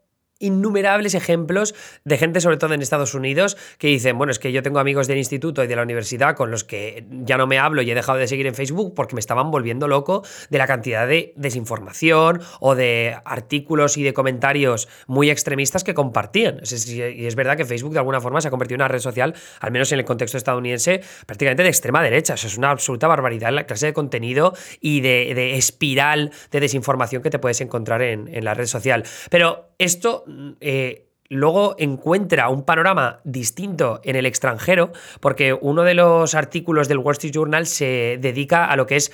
innumerables 0.45 1.15
ejemplos 1.15 1.75
de 2.05 2.19
gente, 2.19 2.41
sobre 2.41 2.57
todo 2.57 2.75
en 2.75 2.83
Estados 2.83 3.15
Unidos, 3.15 3.57
que 3.79 3.89
dicen, 3.89 4.19
bueno, 4.19 4.31
es 4.31 4.39
que 4.39 4.53
yo 4.53 4.63
tengo 4.63 4.79
amigos 4.79 5.07
del 5.07 5.19
instituto 5.19 5.65
y 5.65 5.67
de 5.67 5.77
la 5.77 5.83
universidad 5.83 6.37
con 6.37 6.51
los 6.51 6.65
que 6.65 7.07
ya 7.11 7.37
no 7.37 7.47
me 7.47 7.59
hablo 7.59 7.83
y 7.83 7.91
he 7.91 7.95
dejado 7.95 8.19
de 8.19 8.29
seguir 8.29 8.47
en 8.47 8.55
Facebook 8.55 8.95
porque 8.95 9.15
me 9.15 9.21
estaban 9.21 9.51
volviendo 9.51 9.89
loco 9.89 10.25
de 10.51 10.59
la 10.59 10.67
cantidad 10.67 11.07
de 11.07 11.33
desinformación 11.37 12.41
o 12.61 12.75
de 12.75 13.17
artículos 13.25 13.97
y 13.97 14.03
de 14.03 14.13
comentarios 14.13 14.89
muy 15.07 15.31
extremistas 15.31 15.85
que 15.85 15.95
compartían. 15.95 16.61
Y 16.63 17.27
es 17.27 17.35
verdad 17.35 17.57
que 17.57 17.65
Facebook 17.65 17.93
de 17.93 17.99
alguna 17.99 18.21
forma 18.21 18.41
se 18.41 18.49
ha 18.49 18.51
convertido 18.51 18.77
en 18.77 18.83
una 18.83 18.89
red 18.89 19.01
social, 19.01 19.35
al 19.61 19.71
menos 19.73 19.91
en 19.93 19.99
el 19.99 20.05
contexto 20.05 20.37
estadounidense, 20.37 21.03
prácticamente 21.27 21.63
de 21.63 21.69
extrema 21.69 22.03
derecha. 22.03 22.35
Es 22.35 22.59
una 22.59 22.71
absoluta 22.71 23.07
barbaridad 23.07 23.53
la 23.53 23.67
clase 23.67 23.87
de 23.87 23.93
contenido 23.93 24.55
y 24.81 25.01
de, 25.01 25.57
espiral 25.57 26.33
de 26.51 26.61
desinformación 26.61 27.23
que 27.23 27.31
te 27.31 27.39
puedes 27.39 27.61
encontrar 27.61 28.03
en, 28.03 28.29
en 28.29 28.45
la 28.45 28.55
red 28.55 28.67
social. 28.67 29.05
Pero 29.31 29.71
esto 29.79 30.25
eh, 30.61 31.07
luego 31.29 31.75
encuentra 31.79 32.49
un 32.49 32.65
panorama 32.65 33.21
distinto 33.25 34.01
en 34.05 34.17
el 34.17 34.27
extranjero, 34.27 34.93
porque 35.21 35.53
uno 35.53 35.83
de 35.83 35.95
los 35.95 36.35
artículos 36.35 36.89
del 36.89 36.99
Wall 36.99 37.13
Street 37.13 37.33
Journal 37.35 37.67
se 37.67 38.19
dedica 38.21 38.67
a 38.67 38.77
lo 38.77 38.87
que 38.87 38.97
es 38.97 39.13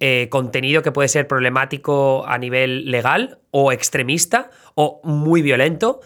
eh, 0.00 0.28
contenido 0.30 0.82
que 0.82 0.92
puede 0.92 1.08
ser 1.08 1.28
problemático 1.28 2.24
a 2.26 2.38
nivel 2.38 2.90
legal 2.90 3.38
o 3.50 3.72
extremista 3.72 4.50
o 4.74 5.00
muy 5.04 5.42
violento, 5.42 6.00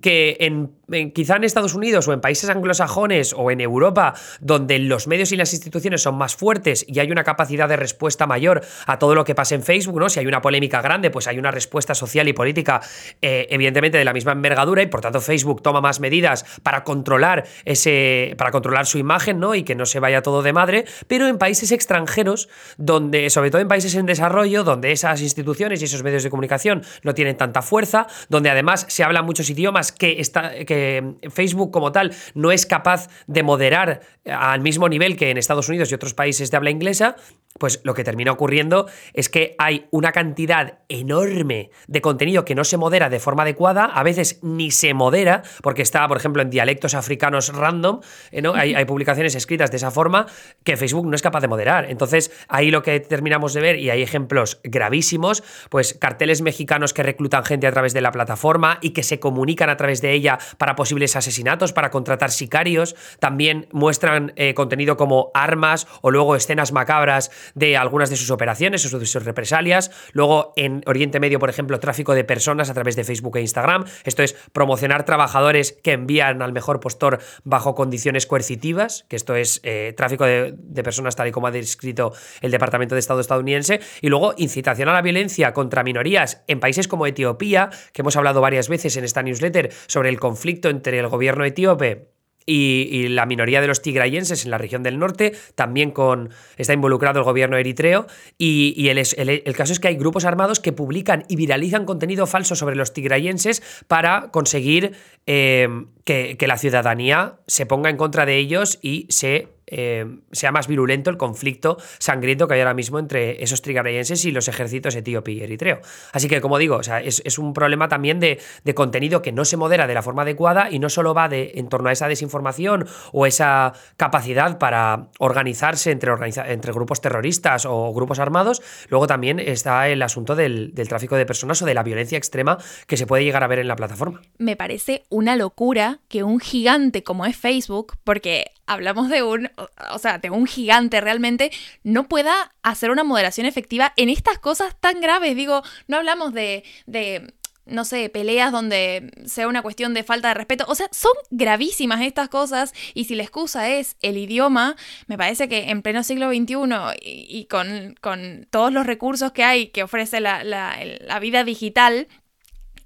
que 0.00 0.36
en 0.40 0.80
quizá 1.14 1.36
en 1.36 1.44
Estados 1.44 1.74
Unidos 1.74 2.08
o 2.08 2.12
en 2.12 2.20
países 2.20 2.50
anglosajones 2.50 3.32
o 3.36 3.50
en 3.50 3.60
Europa, 3.60 4.14
donde 4.40 4.78
los 4.78 5.06
medios 5.06 5.32
y 5.32 5.36
las 5.36 5.52
instituciones 5.52 6.02
son 6.02 6.16
más 6.16 6.34
fuertes 6.34 6.84
y 6.88 6.98
hay 6.98 7.10
una 7.10 7.24
capacidad 7.24 7.68
de 7.68 7.76
respuesta 7.76 8.26
mayor 8.26 8.62
a 8.86 8.98
todo 8.98 9.14
lo 9.14 9.24
que 9.24 9.34
pasa 9.34 9.54
en 9.54 9.62
Facebook, 9.62 9.98
¿no? 9.98 10.08
Si 10.08 10.18
hay 10.18 10.26
una 10.26 10.42
polémica 10.42 10.82
grande, 10.82 11.10
pues 11.10 11.28
hay 11.28 11.38
una 11.38 11.50
respuesta 11.50 11.94
social 11.94 12.28
y 12.28 12.32
política, 12.32 12.80
eh, 13.22 13.46
evidentemente, 13.50 13.98
de 13.98 14.04
la 14.04 14.12
misma 14.12 14.32
envergadura, 14.32 14.82
y 14.82 14.86
por 14.86 15.00
tanto 15.00 15.20
Facebook 15.20 15.62
toma 15.62 15.80
más 15.80 16.00
medidas 16.00 16.44
para 16.62 16.84
controlar 16.84 17.46
ese. 17.64 18.34
para 18.36 18.50
controlar 18.50 18.86
su 18.86 18.98
imagen, 18.98 19.38
¿no? 19.38 19.54
Y 19.54 19.62
que 19.62 19.74
no 19.74 19.86
se 19.86 20.00
vaya 20.00 20.22
todo 20.22 20.42
de 20.42 20.52
madre. 20.52 20.84
Pero 21.06 21.28
en 21.28 21.38
países 21.38 21.72
extranjeros, 21.72 22.48
donde, 22.78 23.30
sobre 23.30 23.50
todo 23.50 23.60
en 23.62 23.68
países 23.68 23.94
en 23.94 24.06
desarrollo, 24.06 24.64
donde 24.64 24.92
esas 24.92 25.20
instituciones 25.20 25.80
y 25.82 25.84
esos 25.84 26.02
medios 26.02 26.22
de 26.22 26.30
comunicación 26.30 26.82
no 27.02 27.14
tienen 27.14 27.36
tanta 27.36 27.62
fuerza, 27.62 28.06
donde 28.28 28.50
además 28.50 28.86
se 28.88 29.04
hablan 29.04 29.24
muchos 29.24 29.48
idiomas 29.50 29.79
que, 29.92 30.20
está, 30.20 30.64
que 30.64 31.14
Facebook 31.30 31.70
como 31.70 31.92
tal 31.92 32.12
no 32.34 32.52
es 32.52 32.66
capaz 32.66 33.08
de 33.26 33.42
moderar 33.42 34.00
al 34.24 34.60
mismo 34.60 34.88
nivel 34.88 35.16
que 35.16 35.30
en 35.30 35.38
Estados 35.38 35.68
Unidos 35.68 35.90
y 35.90 35.94
otros 35.94 36.14
países 36.14 36.50
de 36.50 36.56
habla 36.56 36.70
inglesa, 36.70 37.16
pues 37.58 37.80
lo 37.84 37.94
que 37.94 38.04
termina 38.04 38.32
ocurriendo 38.32 38.86
es 39.12 39.28
que 39.28 39.54
hay 39.58 39.86
una 39.90 40.12
cantidad 40.12 40.78
enorme 40.88 41.70
de 41.88 42.00
contenido 42.00 42.44
que 42.44 42.54
no 42.54 42.64
se 42.64 42.76
modera 42.76 43.10
de 43.10 43.20
forma 43.20 43.42
adecuada, 43.42 43.84
a 43.84 44.02
veces 44.02 44.38
ni 44.42 44.70
se 44.70 44.94
modera, 44.94 45.42
porque 45.62 45.82
está, 45.82 46.06
por 46.08 46.16
ejemplo, 46.16 46.42
en 46.42 46.50
dialectos 46.50 46.94
africanos 46.94 47.54
random, 47.54 48.00
eh, 48.30 48.40
¿no? 48.40 48.54
hay, 48.54 48.74
hay, 48.74 48.84
publicaciones 48.84 49.34
escritas 49.34 49.70
de 49.70 49.76
esa 49.76 49.90
forma 49.90 50.26
que 50.64 50.76
Facebook 50.76 51.06
no 51.06 51.14
es 51.14 51.22
capaz 51.22 51.40
de 51.40 51.48
moderar. 51.48 51.90
Entonces, 51.90 52.30
ahí 52.48 52.70
lo 52.70 52.82
que 52.82 52.98
terminamos 53.00 53.52
de 53.52 53.60
ver, 53.60 53.76
y 53.78 53.90
hay 53.90 54.02
ejemplos 54.02 54.60
gravísimos, 54.64 55.42
pues 55.68 55.94
carteles 55.94 56.42
mexicanos 56.42 56.94
que 56.94 57.02
reclutan 57.02 57.44
gente 57.44 57.66
a 57.66 57.72
través 57.72 57.92
de 57.92 58.00
la 58.00 58.10
plataforma 58.10 58.78
y 58.80 58.90
que 58.90 59.02
se 59.02 59.20
comunican 59.20 59.70
a 59.70 59.76
través 59.76 60.00
de 60.00 60.12
ella 60.12 60.38
para 60.56 60.76
posibles 60.76 61.14
asesinatos, 61.14 61.72
para 61.72 61.90
contratar 61.90 62.30
sicarios, 62.30 62.96
también 63.18 63.68
muestran 63.72 64.32
eh, 64.36 64.54
contenido 64.54 64.96
como 64.96 65.30
armas 65.34 65.86
o 66.00 66.10
luego 66.10 66.36
escenas 66.36 66.72
macabras 66.72 67.30
de 67.54 67.76
algunas 67.76 68.10
de 68.10 68.16
sus 68.16 68.30
operaciones 68.30 68.84
o 68.84 68.88
sus 68.88 69.24
represalias. 69.24 69.90
Luego 70.12 70.52
en 70.56 70.82
Oriente 70.86 71.20
Medio, 71.20 71.38
por 71.38 71.50
ejemplo, 71.50 71.78
tráfico 71.80 72.14
de 72.14 72.24
personas 72.24 72.70
a 72.70 72.74
través 72.74 72.96
de 72.96 73.04
Facebook 73.04 73.36
e 73.36 73.40
Instagram. 73.40 73.84
Esto 74.04 74.22
es 74.22 74.34
promocionar 74.52 75.04
trabajadores 75.04 75.72
que 75.82 75.92
envían 75.92 76.42
al 76.42 76.52
mejor 76.52 76.80
postor 76.80 77.20
bajo 77.44 77.74
condiciones 77.74 78.26
coercitivas, 78.26 79.04
que 79.08 79.16
esto 79.16 79.34
es 79.34 79.60
eh, 79.62 79.94
tráfico 79.96 80.24
de, 80.24 80.54
de 80.56 80.82
personas 80.82 81.16
tal 81.16 81.28
y 81.28 81.32
como 81.32 81.46
ha 81.46 81.50
descrito 81.50 82.12
el 82.40 82.50
Departamento 82.50 82.94
de 82.94 83.00
Estado 83.00 83.20
estadounidense. 83.20 83.80
Y 84.00 84.08
luego 84.08 84.34
incitación 84.36 84.88
a 84.88 84.92
la 84.92 85.02
violencia 85.02 85.52
contra 85.52 85.82
minorías 85.82 86.42
en 86.46 86.60
países 86.60 86.88
como 86.88 87.06
Etiopía, 87.06 87.70
que 87.92 88.02
hemos 88.02 88.16
hablado 88.16 88.40
varias 88.40 88.68
veces 88.68 88.96
en 88.96 89.04
esta 89.04 89.22
newsletter 89.22 89.70
sobre 89.86 90.08
el 90.08 90.20
conflicto 90.20 90.68
entre 90.68 90.98
el 90.98 91.08
gobierno 91.08 91.44
etíope 91.44 92.19
y, 92.46 93.08
la 93.08 93.26
minoría 93.26 93.60
de 93.60 93.66
los 93.66 93.82
tigrayenses 93.82 94.44
en 94.44 94.50
la 94.50 94.58
región 94.58 94.82
del 94.82 94.98
norte, 94.98 95.32
también 95.54 95.90
con, 95.90 96.30
está 96.56 96.72
involucrado 96.72 97.20
el 97.20 97.24
gobierno 97.24 97.56
eritreo, 97.56 98.06
y, 98.38 98.88
el, 98.88 98.98
el, 98.98 99.56
caso 99.56 99.72
es 99.72 99.80
que 99.80 99.88
hay 99.88 99.96
grupos 99.96 100.24
armados 100.24 100.60
que 100.60 100.72
publican 100.72 101.24
y 101.28 101.36
viralizan 101.36 101.84
contenido 101.84 102.26
falso 102.26 102.54
sobre 102.54 102.76
los 102.76 102.92
tigrayenses 102.92 103.62
para 103.88 104.30
conseguir 104.30 104.92
eh, 105.26 105.68
que, 106.04 106.36
que 106.38 106.46
la 106.46 106.58
ciudadanía 106.58 107.34
se 107.46 107.66
ponga 107.66 107.90
en 107.90 107.96
contra 107.96 108.26
de 108.26 108.36
ellos 108.36 108.78
y 108.82 109.06
se 109.08 109.48
eh, 109.70 110.06
sea 110.32 110.52
más 110.52 110.66
virulento 110.66 111.10
el 111.10 111.16
conflicto 111.16 111.78
sangriento 111.98 112.48
que 112.48 112.54
hay 112.54 112.60
ahora 112.60 112.74
mismo 112.74 112.98
entre 112.98 113.42
esos 113.42 113.62
trigarreyenses 113.62 114.24
y 114.24 114.32
los 114.32 114.48
ejércitos 114.48 114.94
etíope 114.94 115.32
y 115.32 115.42
eritreo. 115.42 115.80
Así 116.12 116.28
que, 116.28 116.40
como 116.40 116.58
digo, 116.58 116.80
es, 116.80 117.38
un 117.38 117.54
problema 117.54 117.88
también 117.88 118.20
de, 118.20 118.38
contenido 118.74 119.22
que 119.22 119.32
no 119.32 119.44
se 119.44 119.56
modera 119.56 119.86
de 119.86 119.94
la 119.94 120.02
forma 120.02 120.22
adecuada 120.22 120.70
y 120.70 120.78
no 120.78 120.88
solo 120.88 121.14
va 121.14 121.28
de, 121.28 121.52
en 121.56 121.68
torno 121.68 121.88
a 121.88 121.92
esa 121.92 122.08
desinformación 122.08 122.86
o 123.12 123.26
esa 123.26 123.72
capacidad 123.96 124.58
para 124.58 125.08
organizarse 125.18 125.90
entre, 125.90 126.72
grupos 126.72 127.00
terroristas 127.00 127.66
o 127.66 127.92
grupos 127.92 128.18
armados, 128.18 128.62
luego 128.88 129.06
también 129.06 129.38
está 129.38 129.88
el 129.88 130.02
asunto 130.02 130.34
del 130.34 130.72
tráfico 130.88 131.16
de 131.16 131.26
personas 131.26 131.62
o 131.62 131.66
de 131.66 131.74
la 131.74 131.82
violencia 131.82 132.18
extrema 132.18 132.58
que 132.86 132.96
se 132.96 133.06
puede 133.06 133.24
llegar 133.24 133.44
a 133.44 133.46
ver 133.46 133.58
en 133.58 133.68
la 133.68 133.76
plataforma. 133.76 134.20
Me 134.38 134.56
parece 134.56 135.04
una 135.08 135.36
locura 135.36 136.00
que 136.08 136.22
un 136.22 136.40
gigante 136.40 137.02
como 137.02 137.26
es 137.26 137.36
Facebook, 137.36 137.96
porque 138.04 138.52
hablamos 138.70 139.08
de 139.08 139.22
un, 139.22 139.50
o 139.92 139.98
sea, 139.98 140.18
de 140.18 140.30
un 140.30 140.46
gigante 140.46 141.00
realmente, 141.00 141.50
no 141.82 142.08
pueda 142.08 142.54
hacer 142.62 142.90
una 142.90 143.04
moderación 143.04 143.46
efectiva 143.46 143.92
en 143.96 144.08
estas 144.08 144.38
cosas 144.38 144.76
tan 144.80 145.00
graves. 145.00 145.34
Digo, 145.34 145.62
no 145.88 145.96
hablamos 145.96 146.32
de, 146.32 146.62
de 146.86 147.34
no 147.66 147.84
sé, 147.84 148.08
peleas 148.10 148.52
donde 148.52 149.10
sea 149.26 149.48
una 149.48 149.62
cuestión 149.62 149.92
de 149.92 150.04
falta 150.04 150.28
de 150.28 150.34
respeto. 150.34 150.64
O 150.68 150.74
sea, 150.74 150.88
son 150.92 151.12
gravísimas 151.30 152.00
estas 152.02 152.28
cosas 152.28 152.72
y 152.94 153.04
si 153.04 153.14
la 153.14 153.22
excusa 153.22 153.68
es 153.68 153.96
el 154.02 154.16
idioma, 154.16 154.76
me 155.06 155.18
parece 155.18 155.48
que 155.48 155.70
en 155.70 155.82
pleno 155.82 156.02
siglo 156.02 156.30
XXI 156.30 156.56
y, 157.02 157.46
con, 157.46 157.96
con, 158.00 158.46
todos 158.50 158.72
los 158.72 158.86
recursos 158.86 159.32
que 159.32 159.44
hay 159.44 159.68
que 159.68 159.82
ofrece 159.82 160.20
la, 160.20 160.44
la, 160.44 160.78
la 161.00 161.18
vida 161.18 161.44
digital, 161.44 162.08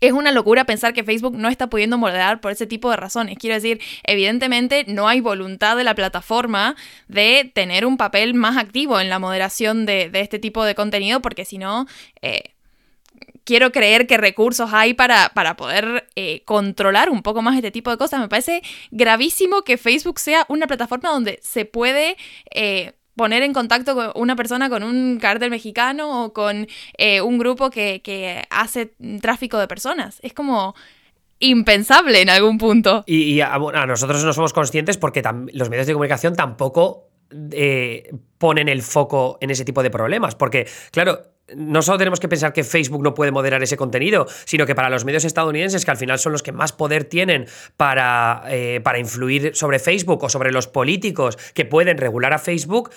es 0.00 0.12
una 0.12 0.32
locura 0.32 0.64
pensar 0.64 0.92
que 0.92 1.04
Facebook 1.04 1.36
no 1.36 1.48
está 1.48 1.68
pudiendo 1.68 1.98
moderar 1.98 2.40
por 2.40 2.52
ese 2.52 2.66
tipo 2.66 2.90
de 2.90 2.96
razones. 2.96 3.38
Quiero 3.38 3.54
decir, 3.54 3.80
evidentemente 4.04 4.84
no 4.88 5.08
hay 5.08 5.20
voluntad 5.20 5.76
de 5.76 5.84
la 5.84 5.94
plataforma 5.94 6.76
de 7.08 7.50
tener 7.54 7.86
un 7.86 7.96
papel 7.96 8.34
más 8.34 8.56
activo 8.56 9.00
en 9.00 9.08
la 9.08 9.18
moderación 9.18 9.86
de, 9.86 10.10
este 10.14 10.38
tipo 10.38 10.64
de 10.64 10.74
contenido, 10.74 11.20
porque 11.20 11.44
si 11.44 11.58
no, 11.58 11.86
eh, 12.22 12.54
quiero 13.44 13.72
creer 13.72 14.06
que 14.06 14.16
recursos 14.16 14.70
hay 14.72 14.94
para, 14.94 15.30
para 15.34 15.56
poder 15.56 16.06
eh, 16.16 16.42
controlar 16.44 17.10
un 17.10 17.22
poco 17.22 17.42
más 17.42 17.56
este 17.56 17.70
tipo 17.70 17.90
de 17.90 17.96
cosas. 17.96 18.20
Me 18.20 18.28
parece 18.28 18.62
gravísimo 18.90 19.62
que 19.62 19.76
Facebook 19.76 20.18
sea 20.18 20.46
una 20.48 20.66
plataforma 20.66 21.10
donde 21.10 21.38
se 21.42 21.64
puede... 21.64 22.16
Eh, 22.50 22.92
poner 23.16 23.42
en 23.42 23.52
contacto 23.52 23.94
con 23.94 24.12
una 24.14 24.36
persona 24.36 24.68
con 24.68 24.82
un 24.82 25.18
cártel 25.20 25.50
mexicano 25.50 26.24
o 26.24 26.32
con 26.32 26.66
eh, 26.98 27.20
un 27.20 27.38
grupo 27.38 27.70
que, 27.70 28.44
hace 28.50 28.94
tráfico 29.20 29.58
de 29.58 29.68
personas. 29.68 30.18
Es 30.22 30.32
como 30.32 30.74
impensable 31.38 32.20
en 32.20 32.30
algún 32.30 32.58
punto. 32.58 33.04
Y, 33.06 33.40
a, 33.40 33.58
nosotros 33.86 34.24
no 34.24 34.32
somos 34.32 34.52
conscientes 34.52 34.96
porque 34.96 35.22
los 35.52 35.70
medios 35.70 35.86
de 35.86 35.92
comunicación 35.92 36.34
tampoco 36.34 37.08
eh, 37.50 38.10
ponen 38.38 38.68
el 38.68 38.82
foco 38.82 39.38
en 39.40 39.50
ese 39.50 39.64
tipo 39.64 39.82
de 39.82 39.90
problemas. 39.90 40.34
Porque, 40.34 40.66
claro, 40.90 41.33
no 41.54 41.82
solo 41.82 41.98
tenemos 41.98 42.20
que 42.20 42.28
pensar 42.28 42.52
que 42.52 42.64
Facebook 42.64 43.02
no 43.02 43.14
puede 43.14 43.30
moderar 43.30 43.62
ese 43.62 43.76
contenido, 43.76 44.26
sino 44.44 44.66
que 44.66 44.74
para 44.74 44.88
los 44.88 45.04
medios 45.04 45.24
estadounidenses, 45.24 45.84
que 45.84 45.90
al 45.90 45.96
final 45.96 46.18
son 46.18 46.32
los 46.32 46.42
que 46.42 46.52
más 46.52 46.72
poder 46.72 47.04
tienen 47.04 47.46
para, 47.76 48.44
eh, 48.48 48.80
para 48.82 48.98
influir 48.98 49.54
sobre 49.54 49.78
Facebook 49.78 50.22
o 50.24 50.28
sobre 50.28 50.52
los 50.52 50.66
políticos 50.68 51.36
que 51.54 51.64
pueden 51.64 51.98
regular 51.98 52.32
a 52.32 52.38
Facebook, 52.38 52.90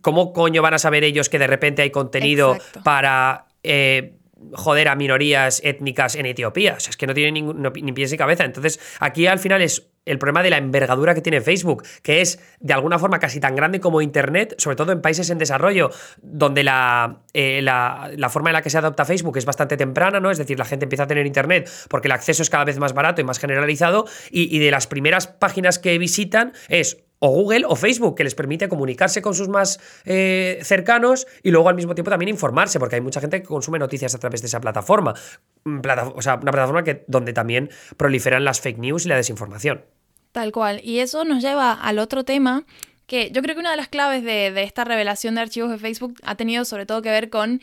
¿cómo 0.00 0.32
coño 0.32 0.62
van 0.62 0.74
a 0.74 0.78
saber 0.78 1.04
ellos 1.04 1.28
que 1.28 1.38
de 1.38 1.46
repente 1.46 1.82
hay 1.82 1.90
contenido 1.90 2.56
para... 2.82 3.46
Eh, 3.62 4.14
joder 4.52 4.88
a 4.88 4.94
minorías 4.94 5.60
étnicas 5.64 6.14
en 6.14 6.26
Etiopía. 6.26 6.74
O 6.76 6.80
sea, 6.80 6.90
es 6.90 6.96
que 6.96 7.06
no 7.06 7.14
tiene 7.14 7.32
ningún, 7.32 7.62
ni 7.62 7.92
pies 7.92 8.10
ni 8.12 8.18
cabeza. 8.18 8.44
Entonces, 8.44 8.80
aquí 9.00 9.26
al 9.26 9.38
final 9.38 9.62
es 9.62 9.88
el 10.04 10.18
problema 10.18 10.42
de 10.42 10.50
la 10.50 10.58
envergadura 10.58 11.14
que 11.14 11.20
tiene 11.20 11.40
Facebook, 11.40 11.84
que 12.02 12.20
es 12.20 12.40
de 12.60 12.72
alguna 12.72 12.98
forma 12.98 13.18
casi 13.18 13.38
tan 13.40 13.54
grande 13.54 13.80
como 13.80 14.00
Internet, 14.00 14.54
sobre 14.58 14.76
todo 14.76 14.92
en 14.92 15.00
países 15.00 15.30
en 15.30 15.38
desarrollo, 15.38 15.90
donde 16.20 16.64
la, 16.64 17.22
eh, 17.32 17.60
la, 17.62 18.28
forma 18.28 18.50
en 18.50 18.54
la 18.54 18.62
que 18.62 18.70
se 18.70 18.78
adopta 18.78 19.04
Facebook 19.04 19.36
es 19.38 19.44
bastante 19.44 19.76
temprana, 19.76 20.18
¿no? 20.18 20.30
Es 20.30 20.38
decir, 20.38 20.58
la 20.58 20.64
gente 20.64 20.86
empieza 20.86 21.04
a 21.04 21.06
tener 21.06 21.26
Internet 21.26 21.70
porque 21.88 22.08
el 22.08 22.12
acceso 22.12 22.42
es 22.42 22.50
cada 22.50 22.64
vez 22.64 22.78
más 22.78 22.94
barato 22.94 23.20
y 23.20 23.24
más 23.24 23.38
generalizado, 23.38 24.06
y, 24.30 24.54
y 24.54 24.58
de 24.58 24.70
las 24.70 24.86
primeras 24.86 25.28
páginas 25.28 25.78
que 25.78 25.96
visitan 25.98 26.52
es 26.68 27.04
o 27.24 27.28
Google 27.28 27.64
o 27.68 27.76
Facebook, 27.76 28.16
que 28.16 28.24
les 28.24 28.34
permite 28.34 28.68
comunicarse 28.68 29.22
con 29.22 29.32
sus 29.32 29.48
más 29.48 29.78
eh, 30.04 30.58
cercanos 30.62 31.28
y 31.44 31.52
luego 31.52 31.68
al 31.68 31.76
mismo 31.76 31.94
tiempo 31.94 32.10
también 32.10 32.28
informarse, 32.28 32.80
porque 32.80 32.96
hay 32.96 33.00
mucha 33.00 33.20
gente 33.20 33.40
que 33.40 33.46
consume 33.46 33.78
noticias 33.78 34.12
a 34.16 34.18
través 34.18 34.42
de 34.42 34.48
esa 34.48 34.60
plataforma. 34.60 35.14
Mm, 35.62 35.80
o 36.16 36.20
sea, 36.20 36.34
una 36.34 36.50
plataforma 36.50 36.82
que, 36.82 37.04
donde 37.06 37.32
también 37.32 37.70
proliferan 37.96 38.44
las 38.44 38.60
fake 38.60 38.78
news 38.78 39.06
y 39.06 39.08
la 39.08 39.14
desinformación. 39.14 39.84
Tal 40.32 40.50
cual. 40.50 40.80
Y 40.82 40.98
eso 40.98 41.24
nos 41.24 41.44
lleva 41.44 41.72
al 41.72 42.00
otro 42.00 42.24
tema 42.24 42.64
que 43.06 43.30
yo 43.30 43.40
creo 43.40 43.54
que 43.54 43.60
una 43.60 43.70
de 43.70 43.76
las 43.76 43.88
claves 43.88 44.24
de, 44.24 44.60
esta 44.60 44.82
revelación 44.82 45.36
de 45.36 45.42
archivos 45.42 45.70
de 45.70 45.78
Facebook 45.78 46.18
ha 46.24 46.34
tenido 46.34 46.64
sobre 46.64 46.86
todo 46.86 47.02
que 47.02 47.10
ver 47.10 47.30
con 47.30 47.60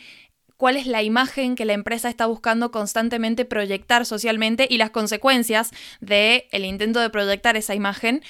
cuál 0.56 0.78
es 0.78 0.88
la 0.88 1.04
imagen 1.04 1.56
que 1.56 1.66
la 1.66 1.74
empresa 1.74 2.08
está 2.08 2.28
buscando 2.28 2.72
constantemente 2.72 3.44
proyectar 3.44 4.06
socialmente 4.06 4.68
y 4.70 4.78
las 4.78 4.92
consecuencias 4.92 5.72
del 6.00 6.46
el 6.52 6.64
intento 6.64 7.02
de 7.02 7.10
proyectar 7.10 7.58
esa 7.58 7.76
imagen. 7.76 8.22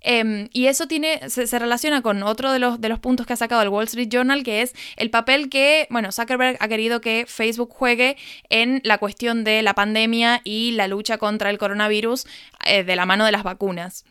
Em, 0.00 0.48
y 0.52 0.66
eso 0.66 0.86
tiene, 0.86 1.28
se, 1.28 1.58
relaciona 1.58 2.02
con 2.02 2.22
otro 2.22 2.52
de 2.52 2.58
los, 2.58 2.80
de 2.80 2.88
los 2.88 2.98
puntos 2.98 3.26
que 3.26 3.34
ha 3.34 3.36
sacado 3.36 3.62
el 3.62 3.68
Wall 3.68 3.84
Street 3.84 4.08
Journal, 4.08 4.42
que 4.42 4.62
es 4.62 4.74
el 4.96 5.10
papel 5.10 5.48
que, 5.50 5.86
bueno, 5.90 6.10
Zuckerberg 6.12 6.56
ha 6.60 6.68
querido 6.68 7.00
que 7.00 7.26
Facebook 7.28 7.70
juegue 7.70 8.16
en 8.48 8.80
la 8.84 8.98
cuestión 8.98 9.44
de 9.44 9.62
la 9.62 9.74
pandemia 9.74 10.40
y 10.44 10.72
la 10.72 10.88
lucha 10.88 11.18
contra 11.18 11.50
el 11.50 11.58
coronavirus 11.58 12.26
eh, 12.64 12.84
de 12.84 12.96
la 12.96 13.06
mano 13.06 13.24
de 13.24 13.32
las 13.32 13.42
vacunas. 13.42 14.04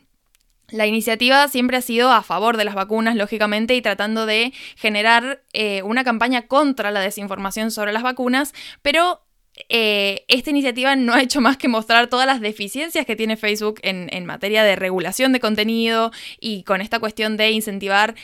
La 0.71 0.85
iniciativa 0.85 1.47
siempre 1.47 1.77
ha 1.77 1.81
sido 1.81 2.11
a 2.11 2.21
favor 2.21 2.55
de 2.55 2.65
las 2.65 2.75
vacunas, 2.75 3.15
lógicamente, 3.15 3.75
y 3.75 3.81
tratando 3.81 4.27
de 4.27 4.53
generar 4.75 5.41
eh, 5.53 5.81
una 5.81 6.03
campaña 6.03 6.47
contra 6.47 6.91
la 6.91 6.99
desinformación 6.99 7.71
sobre 7.71 7.91
las 7.91 8.03
vacunas, 8.03 8.53
pero 8.83 9.21
eh, 9.67 10.23
esta 10.27 10.49
iniciativa 10.49 10.95
no 10.95 11.13
ha 11.13 11.21
hecho 11.21 11.41
más 11.41 11.57
que 11.57 11.67
mostrar 11.67 12.07
todas 12.07 12.25
las 12.25 12.39
deficiencias 12.39 13.05
que 13.05 13.15
tiene 13.15 13.35
Facebook 13.35 13.79
en, 13.83 14.07
en 14.13 14.25
materia 14.25 14.63
de 14.63 14.75
regulación 14.75 15.33
de 15.33 15.39
contenido 15.39 16.11
y 16.39 16.63
con 16.63 16.81
esta 16.81 16.99
cuestión 16.99 17.35
de 17.35 17.51
incentivar 17.51 18.15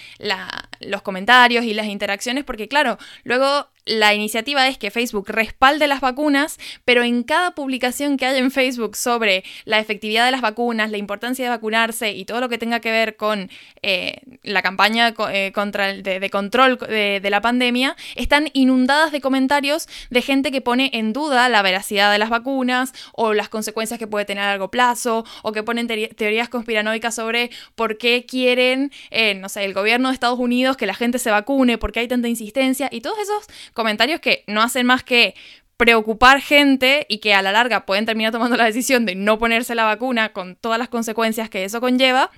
los 0.87 1.01
comentarios 1.01 1.65
y 1.65 1.73
las 1.73 1.87
interacciones, 1.87 2.43
porque 2.43 2.67
claro, 2.67 2.97
luego 3.23 3.67
la 3.85 4.15
iniciativa 4.15 4.67
es 4.67 4.77
que 4.77 4.89
Facebook 4.89 5.29
respalde 5.29 5.87
las 5.87 6.01
vacunas, 6.01 6.57
pero 6.85 7.03
en 7.03 7.23
cada 7.23 7.51
publicación 7.51 8.17
que 8.17 8.25
haya 8.25 8.39
en 8.39 8.49
Facebook 8.49 8.95
sobre 8.95 9.43
la 9.63 9.79
efectividad 9.79 10.25
de 10.25 10.31
las 10.31 10.41
vacunas, 10.41 10.89
la 10.89 10.97
importancia 10.97 11.45
de 11.45 11.49
vacunarse 11.49 12.11
y 12.11 12.25
todo 12.25 12.41
lo 12.41 12.49
que 12.49 12.57
tenga 12.57 12.79
que 12.79 12.91
ver 12.91 13.15
con 13.15 13.49
eh, 13.83 14.21
la 14.41 14.63
campaña 14.63 15.13
eh, 15.31 15.51
contra 15.53 15.93
de, 15.93 16.29
control 16.31 16.77
de, 16.79 17.29
la 17.29 17.41
pandemia, 17.41 17.95
están 18.15 18.49
inundadas 18.53 19.11
de 19.11 19.21
comentarios 19.21 19.87
de 20.09 20.21
gente 20.23 20.51
que 20.51 20.61
pone 20.61 20.89
en 20.93 21.13
duda 21.13 21.47
la 21.49 21.61
veracidad 21.61 22.11
de 22.11 22.17
las 22.17 22.29
vacunas 22.29 22.91
o 23.13 23.33
las 23.33 23.49
consecuencias 23.49 23.99
que 23.99 24.07
puede 24.07 24.25
tener 24.25 24.43
a 24.43 24.47
largo 24.47 24.71
plazo 24.71 25.25
o 25.43 25.51
que 25.51 25.61
ponen 25.61 25.87
teorías 25.87 26.49
conspiranoicas 26.49 27.13
sobre 27.13 27.51
por 27.75 27.99
qué 27.99 28.25
quieren, 28.25 28.91
eh, 29.11 29.35
no 29.35 29.47
sé, 29.49 29.63
el 29.63 29.73
gobierno 29.73 30.09
de 30.09 30.15
Estados 30.15 30.39
Unidos 30.39 30.74
que 30.77 30.85
la 30.85 30.93
gente 30.93 31.19
se 31.19 31.31
vacune, 31.31 31.77
porque 31.77 31.99
hay 31.99 32.07
tanta 32.07 32.27
insistencia 32.27 32.89
y 32.91 33.01
todos 33.01 33.17
esos 33.19 33.47
comentarios 33.73 34.19
que 34.19 34.43
no 34.47 34.61
hacen 34.61 34.85
más 34.85 35.03
que 35.03 35.35
preocupar 35.77 36.41
gente 36.41 37.05
y 37.09 37.17
que 37.17 37.33
a 37.33 37.41
la 37.41 37.51
larga 37.51 37.85
pueden 37.85 38.05
terminar 38.05 38.31
tomando 38.31 38.55
la 38.55 38.65
decisión 38.65 39.05
de 39.05 39.15
no 39.15 39.37
ponerse 39.37 39.75
la 39.75 39.83
vacuna 39.83 40.31
con 40.31 40.55
todas 40.55 40.79
las 40.79 40.89
consecuencias 40.89 41.49
que 41.49 41.65
eso 41.65 41.81
conlleva 41.81 42.31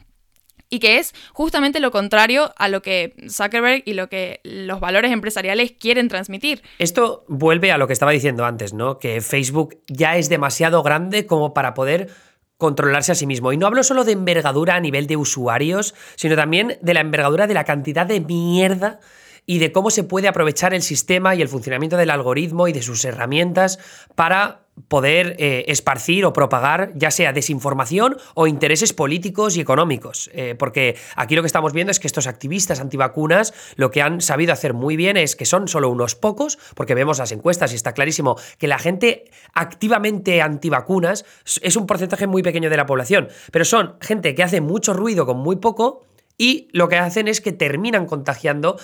y 0.69 0.79
que 0.79 0.97
es 0.97 1.13
justamente 1.33 1.79
lo 1.79 1.91
contrario 1.91 2.53
a 2.57 2.67
lo 2.67 2.81
que 2.81 3.15
Zuckerberg 3.29 3.83
y 3.85 3.93
lo 3.93 4.09
que 4.09 4.41
los 4.43 4.79
valores 4.79 5.11
empresariales 5.11 5.71
quieren 5.71 6.07
transmitir. 6.07 6.61
Esto 6.79 7.23
vuelve 7.27 7.71
a 7.71 7.77
lo 7.77 7.87
que 7.87 7.93
estaba 7.93 8.11
diciendo 8.11 8.45
antes, 8.45 8.73
¿no? 8.73 8.99
Que 8.99 9.21
Facebook 9.21 9.81
ya 9.87 10.17
es 10.17 10.29
demasiado 10.29 10.83
grande 10.83 11.25
como 11.25 11.53
para 11.53 11.73
poder 11.73 12.09
controlarse 12.57 13.11
a 13.11 13.15
sí 13.15 13.27
mismo. 13.27 13.53
Y 13.53 13.57
no 13.57 13.67
hablo 13.67 13.83
solo 13.83 14.03
de 14.03 14.11
envergadura 14.11 14.75
a 14.75 14.79
nivel 14.79 15.07
de 15.07 15.17
usuarios, 15.17 15.95
sino 16.15 16.35
también 16.35 16.77
de 16.81 16.93
la 16.93 17.01
envergadura 17.01 17.47
de 17.47 17.53
la 17.53 17.63
cantidad 17.63 18.05
de 18.05 18.19
mierda 18.19 18.99
y 19.45 19.59
de 19.59 19.71
cómo 19.71 19.89
se 19.89 20.03
puede 20.03 20.27
aprovechar 20.27 20.73
el 20.73 20.81
sistema 20.81 21.33
y 21.35 21.41
el 21.41 21.47
funcionamiento 21.47 21.97
del 21.97 22.09
algoritmo 22.09 22.67
y 22.67 22.73
de 22.73 22.81
sus 22.81 23.05
herramientas 23.05 23.79
para 24.15 24.66
poder 24.87 25.35
eh, 25.39 25.65
esparcir 25.67 26.25
o 26.25 26.33
propagar 26.33 26.91
ya 26.95 27.11
sea 27.11 27.33
desinformación 27.33 28.17
o 28.35 28.47
intereses 28.47 28.93
políticos 28.93 29.57
y 29.57 29.61
económicos. 29.61 30.29
Eh, 30.33 30.55
porque 30.57 30.95
aquí 31.15 31.35
lo 31.35 31.41
que 31.41 31.47
estamos 31.47 31.73
viendo 31.73 31.91
es 31.91 31.99
que 31.99 32.07
estos 32.07 32.27
activistas 32.27 32.79
antivacunas 32.79 33.53
lo 33.75 33.91
que 33.91 34.01
han 34.01 34.21
sabido 34.21 34.53
hacer 34.53 34.73
muy 34.73 34.95
bien 34.95 35.17
es 35.17 35.35
que 35.35 35.45
son 35.45 35.67
solo 35.67 35.89
unos 35.89 36.15
pocos, 36.15 36.57
porque 36.75 36.95
vemos 36.95 37.19
las 37.19 37.31
encuestas 37.31 37.71
y 37.73 37.75
está 37.75 37.93
clarísimo 37.93 38.37
que 38.57 38.67
la 38.67 38.79
gente 38.79 39.25
activamente 39.53 40.41
antivacunas 40.41 41.25
es 41.61 41.75
un 41.75 41.87
porcentaje 41.87 42.27
muy 42.27 42.43
pequeño 42.43 42.69
de 42.69 42.77
la 42.77 42.85
población, 42.85 43.29
pero 43.51 43.65
son 43.65 43.95
gente 44.01 44.35
que 44.35 44.43
hace 44.43 44.61
mucho 44.61 44.93
ruido 44.93 45.25
con 45.25 45.37
muy 45.37 45.57
poco 45.57 46.06
y 46.37 46.67
lo 46.71 46.87
que 46.87 46.97
hacen 46.97 47.27
es 47.27 47.41
que 47.41 47.51
terminan 47.51 48.05
contagiando, 48.05 48.77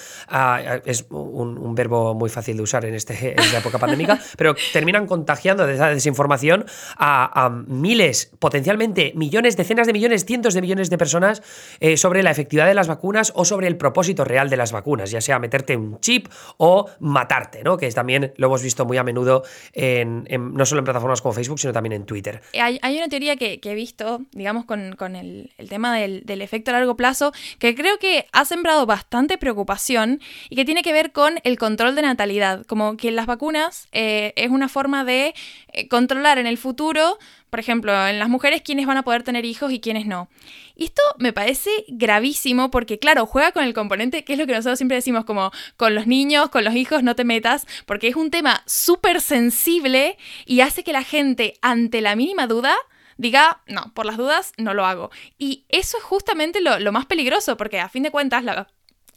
es 0.86 1.06
un, 1.10 1.76
verbo 1.76 2.14
muy 2.14 2.30
fácil 2.30 2.58
de 2.58 2.64
usar 2.64 2.86
en, 2.86 2.94
este, 2.94 3.40
esta 3.40 3.60
época 3.60 3.80
pandémica, 3.80 4.20
pero 4.38 4.56
terminan 4.72 5.08
contagiando 5.08 5.66
de 5.66 5.76
esa 5.76 5.90
desinformación 5.90 6.66
a, 6.98 7.50
miles, 7.68 8.32
potencialmente 8.40 9.14
millones, 9.16 9.58
decenas 9.58 9.88
de 9.88 9.94
millones, 9.94 10.26
cientos 10.26 10.54
de 10.54 10.62
millones 10.62 10.90
de 10.90 10.98
personas 10.98 11.42
eh, 11.80 11.98
sobre 11.98 12.24
la 12.24 12.32
efectividad 12.32 12.66
de 12.68 12.74
las 12.74 12.88
vacunas 12.88 13.32
o 13.36 13.46
sobre 13.46 13.68
el 13.68 13.78
propósito 13.78 14.24
real 14.24 14.50
de 14.50 14.58
las 14.58 14.72
vacunas, 14.72 15.12
ya 15.12 15.22
sea 15.22 15.40
meterte 15.40 15.76
un 15.76 16.00
chip 16.00 16.28
o 16.58 16.90
matarte, 17.00 17.64
¿no? 17.64 17.78
que 17.78 17.90
también 17.92 18.34
lo 18.38 18.48
hemos 18.48 18.64
visto 18.64 18.86
muy 18.86 18.98
a 18.98 19.04
menudo 19.04 19.44
en, 19.74 20.26
no 20.54 20.66
solo 20.66 20.80
en 20.80 20.86
plataformas 20.86 21.22
como 21.22 21.34
Facebook, 21.34 21.60
sino 21.60 21.74
también 21.74 21.94
en 21.94 22.06
Twitter. 22.06 22.42
Hay, 22.60 22.98
una 22.98 23.08
teoría 23.08 23.36
que, 23.36 23.60
he 23.64 23.76
visto, 23.76 24.22
digamos, 24.32 24.66
con, 24.66 25.16
el, 25.16 25.52
tema 25.70 25.96
del, 25.96 26.24
del 26.26 26.42
efecto 26.42 26.72
a 26.72 26.76
largo 26.76 26.96
plazo, 26.96 27.32
que 27.60 27.76
creo 27.76 27.98
que 28.00 28.28
ha 28.32 28.46
sembrado 28.46 28.86
bastante 28.86 29.38
preocupación 29.38 30.22
y 30.50 30.56
que 30.56 30.66
tiene 30.66 30.84
que 30.84 30.94
ver 30.94 31.12
con 31.12 31.40
el 31.44 31.58
control 31.58 31.96
de 31.96 32.02
natalidad, 32.02 32.66
como 32.66 32.98
que 32.98 33.12
las 33.12 33.26
vacunas 33.26 33.88
eh, 33.92 34.34
es 34.36 34.50
una 34.50 34.70
forma 34.70 35.04
de 35.04 35.34
eh, 35.72 35.88
controlar 35.88 36.38
en 36.38 36.48
el 36.48 36.58
futuro, 36.58 37.18
por 37.50 37.60
ejemplo, 37.60 38.08
en 38.08 38.18
las 38.18 38.30
mujeres 38.30 38.64
quiénes 38.64 38.88
van 38.88 38.98
a 38.98 39.04
poder 39.04 39.24
tener 39.24 39.46
hijos 39.46 39.72
y 39.72 39.80
quiénes 39.80 40.08
no. 40.08 40.28
Y 40.76 40.86
esto 40.86 41.04
me 41.20 41.34
parece 41.34 41.70
gravísimo 41.88 42.72
porque, 42.72 42.98
claro, 42.98 43.28
juega 43.28 43.52
con 43.52 43.64
el 43.64 43.76
componente, 43.76 44.24
que 44.24 44.34
es 44.34 44.40
lo 44.40 44.48
que 44.48 44.54
nosotros 44.54 44.80
siempre 44.80 44.96
decimos, 44.96 45.24
como 45.24 45.52
con 45.78 45.94
los 45.94 46.08
niños, 46.08 46.50
con 46.50 46.64
los 46.64 46.76
hijos, 46.76 47.04
no 47.04 47.16
te 47.16 47.24
metas, 47.24 47.68
porque 47.86 48.08
es 48.08 48.16
un 48.16 48.32
tema 48.32 48.64
súper 48.66 49.22
sensible 49.22 50.18
y 50.46 50.62
hace 50.62 50.84
que 50.84 50.94
la 50.94 51.04
gente, 51.04 51.54
ante 51.62 52.02
la 52.02 52.16
mínima 52.16 52.48
duda, 52.48 52.76
diga, 53.18 53.62
no, 53.68 53.94
por 53.94 54.06
las 54.06 54.18
dudas 54.18 54.54
no 54.58 54.74
lo 54.74 54.86
hago. 54.86 55.12
Y 55.38 55.66
eso 55.70 55.98
es 55.98 56.04
justamente 56.04 56.60
lo, 56.62 56.92
más 56.92 57.06
peligroso, 57.06 57.58
porque 57.58 57.80
a 57.80 57.90
fin 57.90 58.04
de 58.04 58.12
cuentas 58.12 58.44
la, 58.44 58.68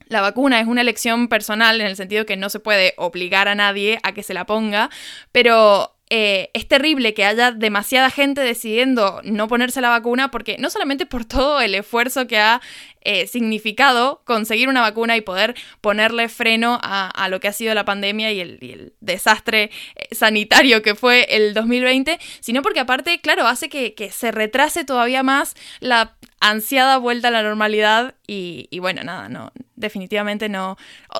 la 0.08 0.20
vacuna 0.20 0.60
es 0.60 0.66
una 0.66 0.80
elección 0.80 1.28
personal 1.28 1.80
en 1.80 1.86
el 1.86 1.96
sentido 1.96 2.26
que 2.26 2.36
no 2.36 2.50
se 2.50 2.60
puede 2.60 2.94
obligar 2.96 3.48
a 3.48 3.54
nadie 3.54 3.98
a 4.02 4.12
que 4.12 4.22
se 4.22 4.34
la 4.34 4.46
ponga, 4.46 4.90
pero 5.32 5.95
eh, 6.08 6.50
es 6.54 6.68
terrible 6.68 7.14
que 7.14 7.24
haya 7.24 7.50
demasiada 7.50 8.10
gente 8.10 8.40
decidiendo 8.40 9.20
no 9.24 9.48
ponerse 9.48 9.80
la 9.80 9.88
vacuna 9.88 10.30
porque 10.30 10.56
no 10.58 10.70
solamente 10.70 11.04
por 11.04 11.24
todo 11.24 11.60
el 11.60 11.74
esfuerzo 11.74 12.28
que 12.28 12.38
ha 12.38 12.60
eh, 13.08 13.26
significado 13.26 14.20
conseguir 14.24 14.68
una 14.68 14.80
vacuna 14.80 15.16
y 15.16 15.20
poder 15.20 15.54
ponerle 15.80 16.28
freno 16.28 16.78
a, 16.82 17.28
lo 17.28 17.38
que 17.38 17.48
ha 17.48 17.52
sido 17.52 17.72
la 17.74 17.84
pandemia 17.84 18.32
y 18.32 18.40
el, 18.40 18.94
desastre 19.00 19.70
eh, 19.94 20.12
sanitario 20.12 20.82
que 20.82 20.94
fue 20.94 21.26
el 21.30 21.54
2020, 21.54 22.18
sino 22.40 22.62
porque 22.62 22.80
aparte, 22.80 23.20
claro, 23.20 23.46
hace 23.46 23.68
que, 23.68 23.94
se 24.12 24.32
retrase 24.32 24.84
todavía 24.84 25.22
más 25.22 25.54
la 25.80 26.16
ansiada 26.40 26.98
vuelta 26.98 27.28
a 27.28 27.30
la 27.30 27.42
normalidad 27.42 28.14
y, 28.26 28.68
bueno, 28.80 29.02
nada, 29.04 29.28
no, 29.28 29.52
definitivamente 29.74 30.48
no, 30.48 30.76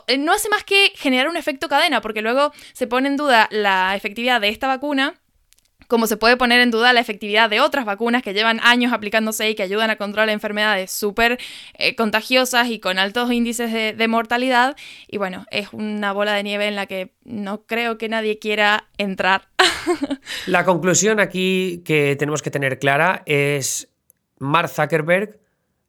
eh, 0.06 0.18
no 0.18 0.32
hace 0.32 0.48
más 0.48 0.64
que 0.64 0.92
generar 0.96 1.28
un 1.28 1.36
efecto 1.36 1.68
cadena, 1.68 2.00
porque 2.00 2.22
luego 2.22 2.52
se 2.72 2.86
pone 2.86 3.08
en 3.08 3.16
duda 3.16 3.48
la 3.50 3.94
efectividad 3.96 4.40
de 4.40 4.48
esta 4.48 4.66
vacuna 4.66 5.14
como 5.88 6.06
se 6.06 6.16
puede 6.16 6.36
poner 6.36 6.60
en 6.60 6.70
duda 6.70 6.92
la 6.92 7.00
efectividad 7.00 7.48
de 7.50 7.60
otras 7.60 7.84
vacunas 7.84 8.22
que 8.22 8.34
llevan 8.34 8.60
años 8.62 8.92
aplicándose 8.92 9.50
y 9.50 9.54
que 9.54 9.62
ayudan 9.62 9.90
a 9.90 9.96
controlar 9.96 10.30
enfermedades 10.30 10.90
súper 10.90 11.38
eh, 11.74 11.94
contagiosas 11.94 12.68
y 12.68 12.80
con 12.80 12.98
altos 12.98 13.30
índices 13.30 13.72
de, 13.72 14.08
mortalidad. 14.08 14.76
Y 15.08 15.18
bueno, 15.18 15.46
es 15.50 15.68
una 15.72 16.12
bola 16.12 16.32
de 16.34 16.42
nieve 16.42 16.68
en 16.68 16.76
la 16.76 16.86
que 16.86 17.12
no 17.24 17.62
creo 17.66 17.98
que 17.98 18.08
nadie 18.08 18.38
quiera 18.38 18.88
entrar. 18.98 19.48
la 20.46 20.64
conclusión 20.64 21.20
aquí 21.20 21.82
que 21.84 22.16
tenemos 22.16 22.42
que 22.42 22.50
tener 22.50 22.78
clara 22.78 23.22
es 23.26 23.88
Mark 24.38 24.68
Zuckerberg. 24.68 25.40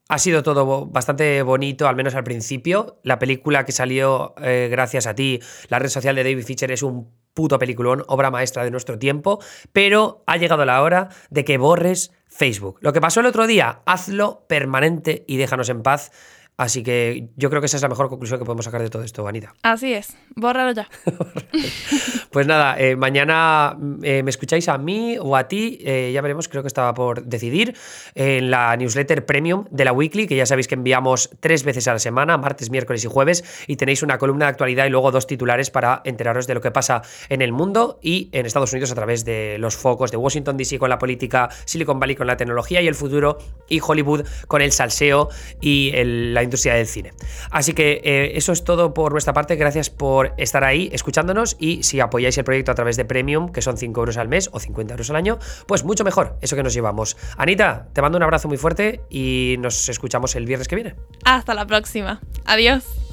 Ha 0.10 0.20
sido 0.20 0.42
todo 0.42 0.86
bastante 0.86 1.42
bonito, 1.42 1.88
al 1.88 1.98
menos 1.98 2.16
al 2.16 2.24
principio. 2.24 3.00
La 3.04 3.20
película 3.20 3.66
que 3.66 3.74
salió 3.74 4.36
eh, 4.42 4.70
gracias 4.72 5.06
a 5.06 5.16
ti, 5.16 5.42
la 5.68 5.80
red 5.80 5.90
social 5.90 6.16
de 6.16 6.24
David 6.24 6.46
Fisher, 6.46 6.72
es 6.72 6.82
un 6.82 7.12
puto 7.34 7.60
peliculón, 7.60 8.04
obra 8.08 8.32
maestra 8.32 8.64
de 8.64 8.72
nuestro 8.72 8.98
tiempo, 8.98 9.40
pero 9.74 10.24
ha 10.26 10.38
llegado 10.38 10.66
la 10.66 10.82
hora 10.82 11.10
de 11.30 11.46
que 11.46 11.58
borres 11.58 12.12
Facebook. 12.26 12.80
Lo 12.82 12.94
que 12.94 13.02
pasó 13.02 13.20
el 13.20 13.28
otro 13.28 13.46
día, 13.46 13.82
hazlo 13.86 14.46
permanente 14.48 15.24
y 15.28 15.38
déjanos 15.38 15.70
en 15.70 15.84
paz. 15.84 16.12
Así 16.58 16.82
que 16.82 17.30
yo 17.36 17.52
creo 17.52 17.62
que 17.62 17.68
esa 17.68 17.78
es 17.78 17.84
la 17.84 17.88
mejor 17.88 18.10
conclusión 18.10 18.40
que 18.40 18.46
podemos 18.46 18.66
sacar 18.66 18.82
de 18.82 18.90
todo 18.90 19.04
esto, 19.04 19.28
Anita. 19.28 19.54
Así 19.62 19.94
es, 19.94 20.18
bórralo 20.36 20.72
ya. 20.72 20.90
pues 22.32 22.48
nada, 22.48 22.80
eh, 22.80 22.96
mañana 22.96 23.78
eh, 24.02 24.24
me 24.24 24.32
escucháis 24.32 24.68
a 24.68 24.80
mí 24.80 25.18
o 25.22 25.36
a 25.36 25.48
ti, 25.48 25.78
eh, 25.84 26.10
ya 26.12 26.22
veremos, 26.22 26.48
creo 26.48 26.64
que 26.64 26.68
estaba 26.68 26.96
por 26.96 27.26
decidir, 27.26 27.76
en 28.16 28.50
la 28.50 28.76
newsletter 28.76 29.24
premium 29.24 29.66
de 29.70 29.86
la 29.86 29.92
Weekly, 29.94 30.26
que 30.26 30.36
ya 30.36 30.48
sabéis 30.48 30.68
que 30.68 30.74
enviamos 30.74 31.30
tres 31.40 31.64
veces 31.64 31.88
a 31.88 31.94
la 31.94 32.00
semana, 32.00 32.40
martes, 32.40 32.72
miércoles 32.72 33.06
y 33.06 33.08
jueves, 33.08 33.44
y 33.68 33.76
tenéis 33.76 34.02
una 34.02 34.18
columna 34.18 34.46
de 34.46 34.50
actualidad 34.50 34.88
y 34.88 34.90
luego 34.90 35.12
dos 35.12 35.28
titulares 35.28 35.70
para 35.70 36.02
enteraros 36.06 36.48
de 36.48 36.56
lo 36.56 36.62
que 36.62 36.72
pasa 36.72 37.04
en 37.30 37.44
el 37.44 37.52
mundo 37.52 38.00
y 38.02 38.30
en 38.32 38.48
Estados 38.48 38.74
Unidos 38.74 38.92
a 38.92 38.96
través 38.96 39.26
de 39.26 39.58
los 39.60 39.78
focos 39.78 40.10
de 40.10 40.18
Washington 40.18 40.58
DC 40.58 40.80
con 40.80 40.90
la 40.90 40.98
política, 40.98 41.50
Silicon 41.66 42.00
Valley 42.00 42.16
con 42.16 42.26
la 42.26 42.36
tecnología 42.36 42.82
y 42.82 42.88
el 42.88 42.96
futuro, 42.96 43.38
y 43.70 43.80
Hollywood 43.80 44.26
con 44.48 44.64
el 44.64 44.72
salseo 44.72 45.30
y 45.62 45.92
el, 45.94 46.34
la 46.34 46.47
industria 46.48 46.74
del 46.74 46.88
cine. 46.88 47.14
Así 47.52 47.74
que 47.74 48.02
eh, 48.04 48.32
eso 48.36 48.52
es 48.52 48.64
todo 48.64 48.94
por 48.94 49.12
nuestra 49.12 49.34
parte. 49.34 49.56
Gracias 49.56 49.90
por 49.90 50.34
estar 50.38 50.64
ahí 50.64 50.90
escuchándonos 50.92 51.56
y 51.60 51.84
si 51.84 52.00
apoyáis 52.00 52.38
el 52.38 52.44
proyecto 52.44 52.72
a 52.72 52.76
través 52.76 52.98
de 52.98 53.06
Premium, 53.06 53.52
que 53.52 53.62
son 53.62 53.78
5 53.78 54.00
euros 54.00 54.18
al 54.18 54.28
mes 54.28 54.50
o 54.52 54.60
50 54.60 54.94
euros 54.94 55.10
al 55.10 55.16
año, 55.16 55.40
pues 55.68 55.84
mucho 55.84 56.04
mejor. 56.04 56.38
Eso 56.42 56.56
que 56.56 56.64
nos 56.64 56.74
llevamos. 56.74 57.18
Anita, 57.38 57.88
te 57.94 58.02
mando 58.02 58.18
un 58.18 58.24
abrazo 58.24 58.48
muy 58.48 58.58
fuerte 58.58 59.02
y 59.10 59.56
nos 59.60 59.90
escuchamos 59.90 60.36
el 60.36 60.46
viernes 60.46 60.68
que 60.68 60.76
viene. 60.76 60.96
Hasta 61.24 61.54
la 61.54 61.66
próxima. 61.66 62.22
Adiós. 62.46 63.07